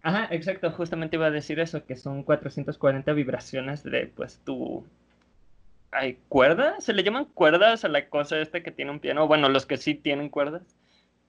Ajá, 0.03 0.27
exacto, 0.33 0.73
justamente 0.73 1.15
iba 1.15 1.27
a 1.27 1.31
decir 1.31 1.61
eso, 1.61 1.87
que 1.87 1.95
son 1.95 2.25
440 2.25 3.13
vibraciones 3.13 3.85
de 3.85 4.09
pues 4.09 4.43
tu 4.45 4.85
¿Hay 5.93 6.19
cuerdas? 6.29 6.83
¿Se 6.83 6.95
le 6.95 7.05
llaman 7.05 7.27
cuerdas 7.27 7.85
a 7.85 7.89
la 7.89 8.09
cosa 8.09 8.41
esta 8.41 8.63
que 8.63 8.73
tiene 8.73 8.91
un 8.91 8.99
piano? 8.99 9.29
Bueno, 9.29 9.49
los 9.49 9.67
que 9.67 9.77
sí 9.77 9.95
tienen 9.95 10.29
cuerdas. 10.29 10.63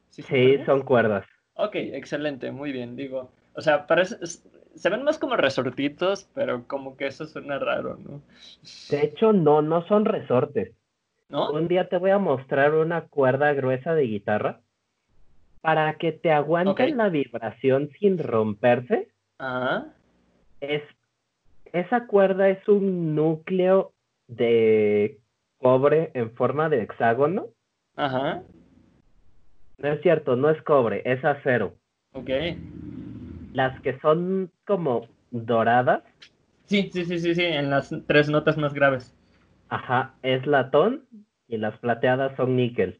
Sí, 0.09 0.57
son 0.66 0.82
cuerdas. 0.82 1.28
Ok, 1.53 1.76
excelente, 1.76 2.51
muy 2.51 2.72
bien, 2.72 2.95
digo. 2.95 3.30
O 3.53 3.61
sea, 3.61 3.86
parece, 3.86 4.16
se 4.26 4.89
ven 4.89 5.03
más 5.03 5.20
como 5.20 5.36
resortitos, 5.36 6.28
pero 6.34 6.66
como 6.66 6.97
que 6.97 7.07
eso 7.07 7.26
suena 7.26 7.59
raro, 7.59 7.99
¿no? 8.03 8.22
De 8.89 9.03
hecho, 9.03 9.34
no, 9.34 9.61
no 9.61 9.86
son 9.86 10.05
resortes. 10.05 10.72
¿No? 11.34 11.49
Un 11.49 11.67
día 11.67 11.89
te 11.89 11.97
voy 11.97 12.11
a 12.11 12.19
mostrar 12.19 12.75
una 12.75 13.07
cuerda 13.07 13.51
gruesa 13.53 13.95
de 13.95 14.03
guitarra 14.03 14.61
para 15.61 15.95
que 15.95 16.11
te 16.11 16.31
aguanten 16.31 16.95
la 16.95 17.09
vibración 17.09 17.89
sin 17.99 18.19
romperse. 18.19 19.07
Ah. 19.39 19.86
Es, 20.61 20.84
esa 21.71 22.05
cuerda 22.05 22.49
es 22.49 22.67
un 22.67 23.15
núcleo 23.15 23.93
de 24.27 25.21
cobre 25.57 26.11
en 26.13 26.36
forma 26.36 26.69
de 26.69 26.84
hexágono. 26.84 27.47
Ajá. 27.95 28.43
No 29.79 29.88
es 29.88 30.01
cierto, 30.03 30.36
no 30.36 30.51
es 30.51 30.61
cobre, 30.61 31.01
es 31.03 31.25
acero. 31.25 31.73
Ok. 32.11 32.29
Las 33.53 33.81
que 33.81 33.99
son 34.01 34.51
como 34.67 35.07
doradas. 35.31 36.03
Sí, 36.65 36.91
sí, 36.93 37.05
sí, 37.05 37.17
sí, 37.17 37.34
sí, 37.34 37.43
en 37.43 37.71
las 37.71 37.91
tres 38.05 38.29
notas 38.29 38.55
más 38.55 38.75
graves. 38.75 39.15
Ajá, 39.74 40.13
es 40.21 40.45
latón 40.45 41.07
y 41.47 41.57
las 41.57 41.76
plateadas 41.80 42.36
son 42.38 42.55
níquel. 42.55 42.99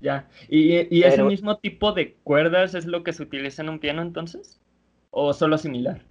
Ya, 0.00 0.28
¿y, 0.48 0.94
y 0.94 1.02
ese 1.02 1.22
mismo 1.22 1.58
tipo 1.58 1.92
de 1.92 2.12
cuerdas 2.12 2.74
es 2.74 2.84
lo 2.84 3.02
que 3.02 3.14
se 3.14 3.22
utiliza 3.22 3.62
en 3.62 3.70
un 3.70 3.78
piano 3.78 4.02
entonces? 4.02 4.60
¿O 5.10 5.32
solo 5.32 5.56
similar? 5.56 6.02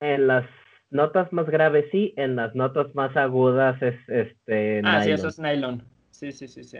En 0.00 0.26
las 0.26 0.46
notas 0.90 1.30
más 1.30 1.46
graves 1.50 1.86
sí, 1.92 2.14
en 2.16 2.36
las 2.36 2.54
notas 2.54 2.94
más 2.94 3.14
agudas 3.18 3.82
es 3.82 3.96
este. 4.08 4.80
Ah, 4.82 5.02
sí, 5.02 5.10
eso 5.10 5.28
es 5.28 5.38
nylon. 5.38 5.84
Sí, 6.10 6.32
sí, 6.32 6.48
sí, 6.48 6.64
sí. 6.64 6.78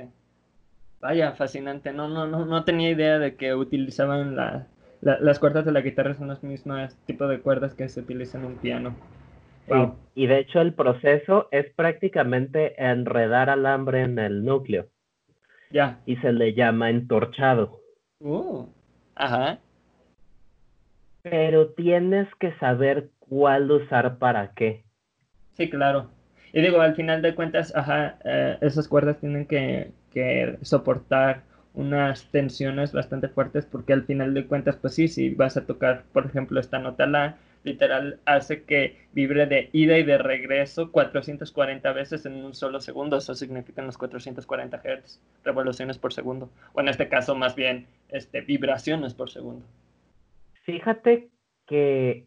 Vaya, 1.02 1.32
fascinante. 1.32 1.92
No, 1.92 2.08
no, 2.08 2.26
no, 2.26 2.46
no 2.46 2.64
tenía 2.64 2.90
idea 2.90 3.18
de 3.18 3.36
que 3.36 3.54
utilizaban 3.54 4.36
la, 4.36 4.66
las 5.02 5.38
cuerdas 5.38 5.66
de 5.66 5.72
la 5.72 5.82
guitarra 5.82 6.14
son 6.14 6.28
los 6.28 6.42
mismos 6.42 6.96
tipos 7.04 7.28
de 7.28 7.40
cuerdas 7.40 7.74
que 7.74 7.90
se 7.90 8.00
utilizan 8.00 8.42
en 8.42 8.46
un 8.48 8.56
piano. 8.56 8.94
Y, 10.14 10.26
de 10.26 10.38
hecho 10.38 10.60
el 10.60 10.74
proceso 10.74 11.48
es 11.50 11.70
prácticamente 11.74 12.74
enredar 12.82 13.50
alambre 13.50 14.02
en 14.02 14.18
el 14.18 14.44
núcleo. 14.44 14.88
Ya. 15.70 16.00
Y 16.04 16.16
se 16.16 16.32
le 16.32 16.54
llama 16.54 16.90
entorchado. 16.90 17.80
Uh, 18.18 18.66
ajá. 19.14 19.60
Pero 21.22 21.68
tienes 21.70 22.28
que 22.36 22.52
saber 22.58 23.10
cuál 23.18 23.70
usar 23.70 24.18
para 24.18 24.52
qué. 24.54 24.84
Sí, 25.52 25.70
claro. 25.70 26.10
Y 26.52 26.62
digo, 26.62 26.80
al 26.80 26.96
final 26.96 27.22
de 27.22 27.34
cuentas, 27.34 27.74
ajá, 27.76 28.18
eh, 28.24 28.58
esas 28.60 28.88
cuerdas 28.88 29.18
tienen 29.20 29.46
que, 29.46 29.92
que, 30.12 30.58
soportar 30.62 31.42
unas 31.72 32.24
tensiones 32.32 32.92
bastante 32.92 33.28
fuertes 33.28 33.64
porque 33.64 33.92
al 33.92 34.02
final 34.02 34.34
de 34.34 34.46
cuentas, 34.46 34.76
pues 34.76 34.94
sí, 34.94 35.06
si 35.06 35.30
vas 35.30 35.56
a 35.56 35.66
tocar, 35.66 36.02
por 36.12 36.26
ejemplo, 36.26 36.58
esta 36.58 36.80
nota 36.80 37.06
la 37.06 37.36
literal 37.62 38.20
hace 38.24 38.64
que 38.64 39.08
vibre 39.12 39.46
de 39.46 39.68
ida 39.72 39.98
y 39.98 40.02
de 40.02 40.18
regreso 40.18 40.90
440 40.90 41.92
veces 41.92 42.26
en 42.26 42.44
un 42.44 42.54
solo 42.54 42.80
segundo. 42.80 43.16
Eso 43.16 43.34
significa 43.34 43.82
los 43.82 43.98
440 43.98 44.78
Hz, 44.78 45.20
revoluciones 45.44 45.98
por 45.98 46.12
segundo. 46.12 46.50
O 46.72 46.80
en 46.80 46.88
este 46.88 47.08
caso, 47.08 47.34
más 47.34 47.54
bien, 47.54 47.86
este, 48.08 48.40
vibraciones 48.40 49.14
por 49.14 49.30
segundo. 49.30 49.64
Fíjate 50.64 51.30
que 51.66 52.26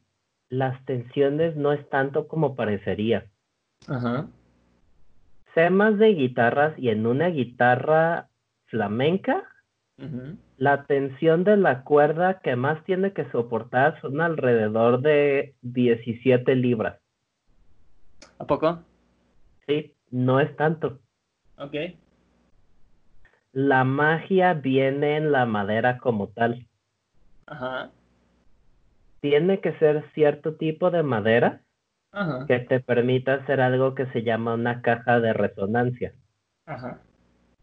las 0.49 0.84
tensiones 0.86 1.55
no 1.55 1.73
es 1.73 1.88
tanto 1.89 2.27
como 2.27 2.55
parecería. 2.55 3.25
Ajá. 3.88 4.27
Sé 5.53 5.69
más 5.69 5.97
de 5.97 6.13
guitarras 6.13 6.77
y 6.77 6.89
en 6.89 7.05
una 7.05 7.27
guitarra 7.27 8.29
flamenca, 8.65 9.43
la 10.58 10.86
tensión 10.86 11.43
de 11.43 11.58
la 11.58 11.84
cuerda 11.84 12.39
que 12.39 12.56
más 12.56 12.84
tiene 12.86 13.14
que 13.14 13.30
soportar 13.32 13.99
son 14.01 14.22
alrededor 14.22 15.01
de 15.01 15.56
17 15.62 16.56
libras. 16.56 16.99
¿A 18.38 18.45
poco? 18.45 18.84
Sí, 19.68 19.93
no 20.12 20.39
es 20.39 20.56
tanto. 20.56 20.99
Ok. 21.58 21.76
La 23.51 23.84
magia 23.84 24.54
viene 24.54 25.18
en 25.18 25.32
la 25.32 25.45
madera 25.45 25.97
como 25.97 26.30
tal. 26.30 26.68
Ajá. 27.45 27.91
Tiene 29.22 29.60
que 29.62 29.74
ser 29.80 30.04
cierto 30.14 30.56
tipo 30.56 30.91
de 30.91 31.04
madera 31.04 31.62
que 32.47 32.60
te 32.60 32.80
permita 32.80 33.36
hacer 33.36 33.60
algo 33.60 33.95
que 33.95 34.06
se 34.08 34.24
llama 34.24 34.54
una 34.54 34.82
caja 34.82 35.20
de 35.20 35.34
resonancia. 35.34 36.14
Ajá. 36.66 37.01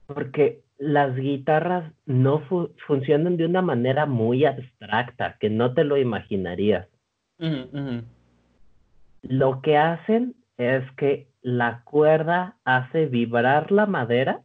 Porque 0.06 0.62
las 0.80 1.14
guitarras 1.14 1.92
no 2.06 2.42
funcionan 2.86 3.36
de 3.36 3.44
una 3.44 3.60
manera 3.60 4.06
muy 4.06 4.46
abstracta, 4.46 5.36
que 5.38 5.50
no 5.50 5.74
te 5.74 5.84
lo 5.84 5.98
imaginarías. 5.98 6.88
Lo 9.22 9.60
que 9.60 9.76
hacen 9.76 10.34
es 10.56 10.82
que 10.96 11.28
la 11.42 11.82
cuerda 11.84 12.56
hace 12.64 13.06
vibrar 13.06 13.70
la 13.70 13.84
madera. 13.84 14.40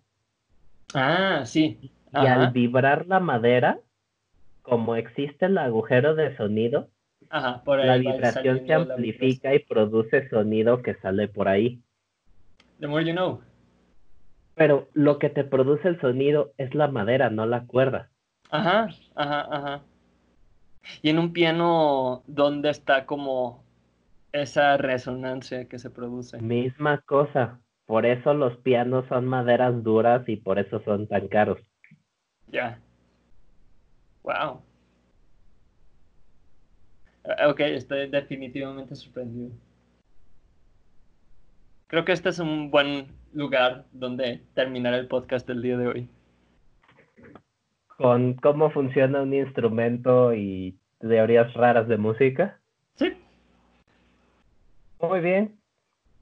Ah, 0.94 1.44
sí. 1.46 1.92
Y 2.12 2.28
al 2.28 2.52
vibrar 2.52 3.08
la 3.08 3.22
madera, 3.22 3.80
como 4.62 4.98
existe 4.98 5.46
el 5.46 5.58
agujero 5.58 6.16
de 6.16 6.36
sonido, 6.36 6.90
la 7.32 7.98
vibración 7.98 8.68
se 8.68 8.74
amplifica 8.74 9.56
y 9.56 9.60
produce 9.60 10.28
sonido 10.28 10.82
que 10.82 10.96
sale 10.96 11.30
por 11.30 11.48
ahí. 11.48 11.80
The 12.82 12.88
more 12.88 13.06
you 13.06 13.14
know. 13.14 13.42
Pero 14.56 14.88
lo 14.94 15.20
que 15.20 15.30
te 15.30 15.44
produce 15.44 15.88
el 15.88 16.00
sonido 16.00 16.54
es 16.58 16.74
la 16.74 16.88
madera, 16.88 17.30
no 17.30 17.46
la 17.46 17.66
cuerda. 17.66 18.10
Ajá, 18.50 18.90
ajá, 19.16 19.48
ajá. 19.52 19.82
Y 21.02 21.10
en 21.10 21.20
un 21.20 21.34
piano, 21.34 22.24
¿dónde 22.28 22.70
está 22.70 23.06
como 23.06 23.64
esa 24.32 24.78
resonancia 24.78 25.66
que 25.66 25.80
se 25.80 25.90
produce? 25.90 26.42
Misma 26.42 27.02
cosa. 27.02 27.60
Por 27.86 28.06
eso 28.06 28.34
los 28.34 28.58
pianos 28.58 29.06
son 29.08 29.26
maderas 29.26 29.84
duras 29.84 30.28
y 30.28 30.38
por 30.38 30.58
eso 30.58 30.82
son 30.84 31.08
tan 31.08 31.28
caros. 31.28 31.60
Ya. 32.48 32.80
Wow. 34.24 34.62
Ah, 37.24 37.50
ok, 37.50 37.60
estoy 37.62 38.10
definitivamente 38.10 38.96
sorprendido. 38.96 39.52
Creo 41.88 42.06
que 42.06 42.12
este 42.12 42.30
es 42.30 42.40
un 42.40 42.72
buen 42.72 43.08
lugar 43.36 43.86
donde 43.92 44.42
terminar 44.56 44.94
el 44.94 45.08
podcast 45.08 45.48
del 45.48 45.62
día 45.62 45.78
de 45.78 45.88
hoy. 45.88 46.10
¿Con 47.98 48.34
cómo 48.36 48.72
funciona 48.72 49.22
un 49.22 49.34
instrumento 49.34 50.34
y 50.34 50.78
teorías 51.00 51.54
raras 51.54 51.88
de 51.88 51.98
música? 51.98 52.60
Sí. 52.96 53.14
Muy 55.00 55.20
bien. 55.20 55.60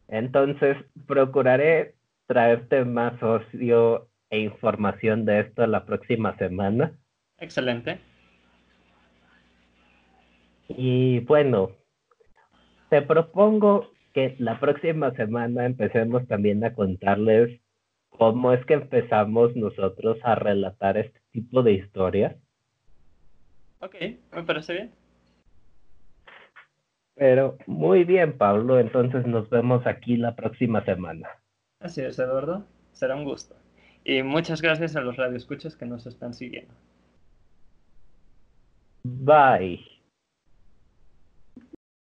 Entonces, 0.07 0.77
procuraré 1.07 1.95
traerte 2.27 2.83
más 2.83 3.21
ocio 3.21 4.09
e 4.29 4.39
información 4.39 5.25
de 5.25 5.41
esto 5.41 5.65
la 5.67 5.85
próxima 5.85 6.35
semana. 6.37 6.93
Excelente. 7.37 7.99
Y 10.67 11.19
bueno, 11.21 11.71
te 12.89 13.01
propongo 13.01 13.92
que 14.13 14.35
la 14.39 14.59
próxima 14.59 15.11
semana 15.15 15.65
empecemos 15.65 16.27
también 16.27 16.63
a 16.63 16.73
contarles 16.73 17.59
cómo 18.09 18.53
es 18.53 18.63
que 18.65 18.75
empezamos 18.75 19.55
nosotros 19.55 20.17
a 20.23 20.35
relatar 20.35 20.97
este 20.97 21.19
tipo 21.31 21.63
de 21.63 21.73
historias. 21.73 22.35
Ok, 23.79 23.95
me 24.33 24.43
parece 24.43 24.73
bien. 24.73 24.91
Pero 27.15 27.57
muy 27.67 28.05
bien, 28.05 28.37
Pablo, 28.37 28.79
entonces 28.79 29.25
nos 29.27 29.49
vemos 29.49 29.85
aquí 29.85 30.17
la 30.17 30.35
próxima 30.35 30.83
semana. 30.85 31.27
Así 31.79 32.01
es, 32.01 32.17
Eduardo. 32.17 32.65
Será 32.91 33.15
un 33.15 33.25
gusto. 33.25 33.55
Y 34.03 34.23
muchas 34.23 34.61
gracias 34.61 34.95
a 34.95 35.01
los 35.01 35.17
radioescuchas 35.17 35.75
que 35.75 35.85
nos 35.85 36.05
están 36.05 36.33
siguiendo. 36.33 36.73
Bye. 39.03 39.92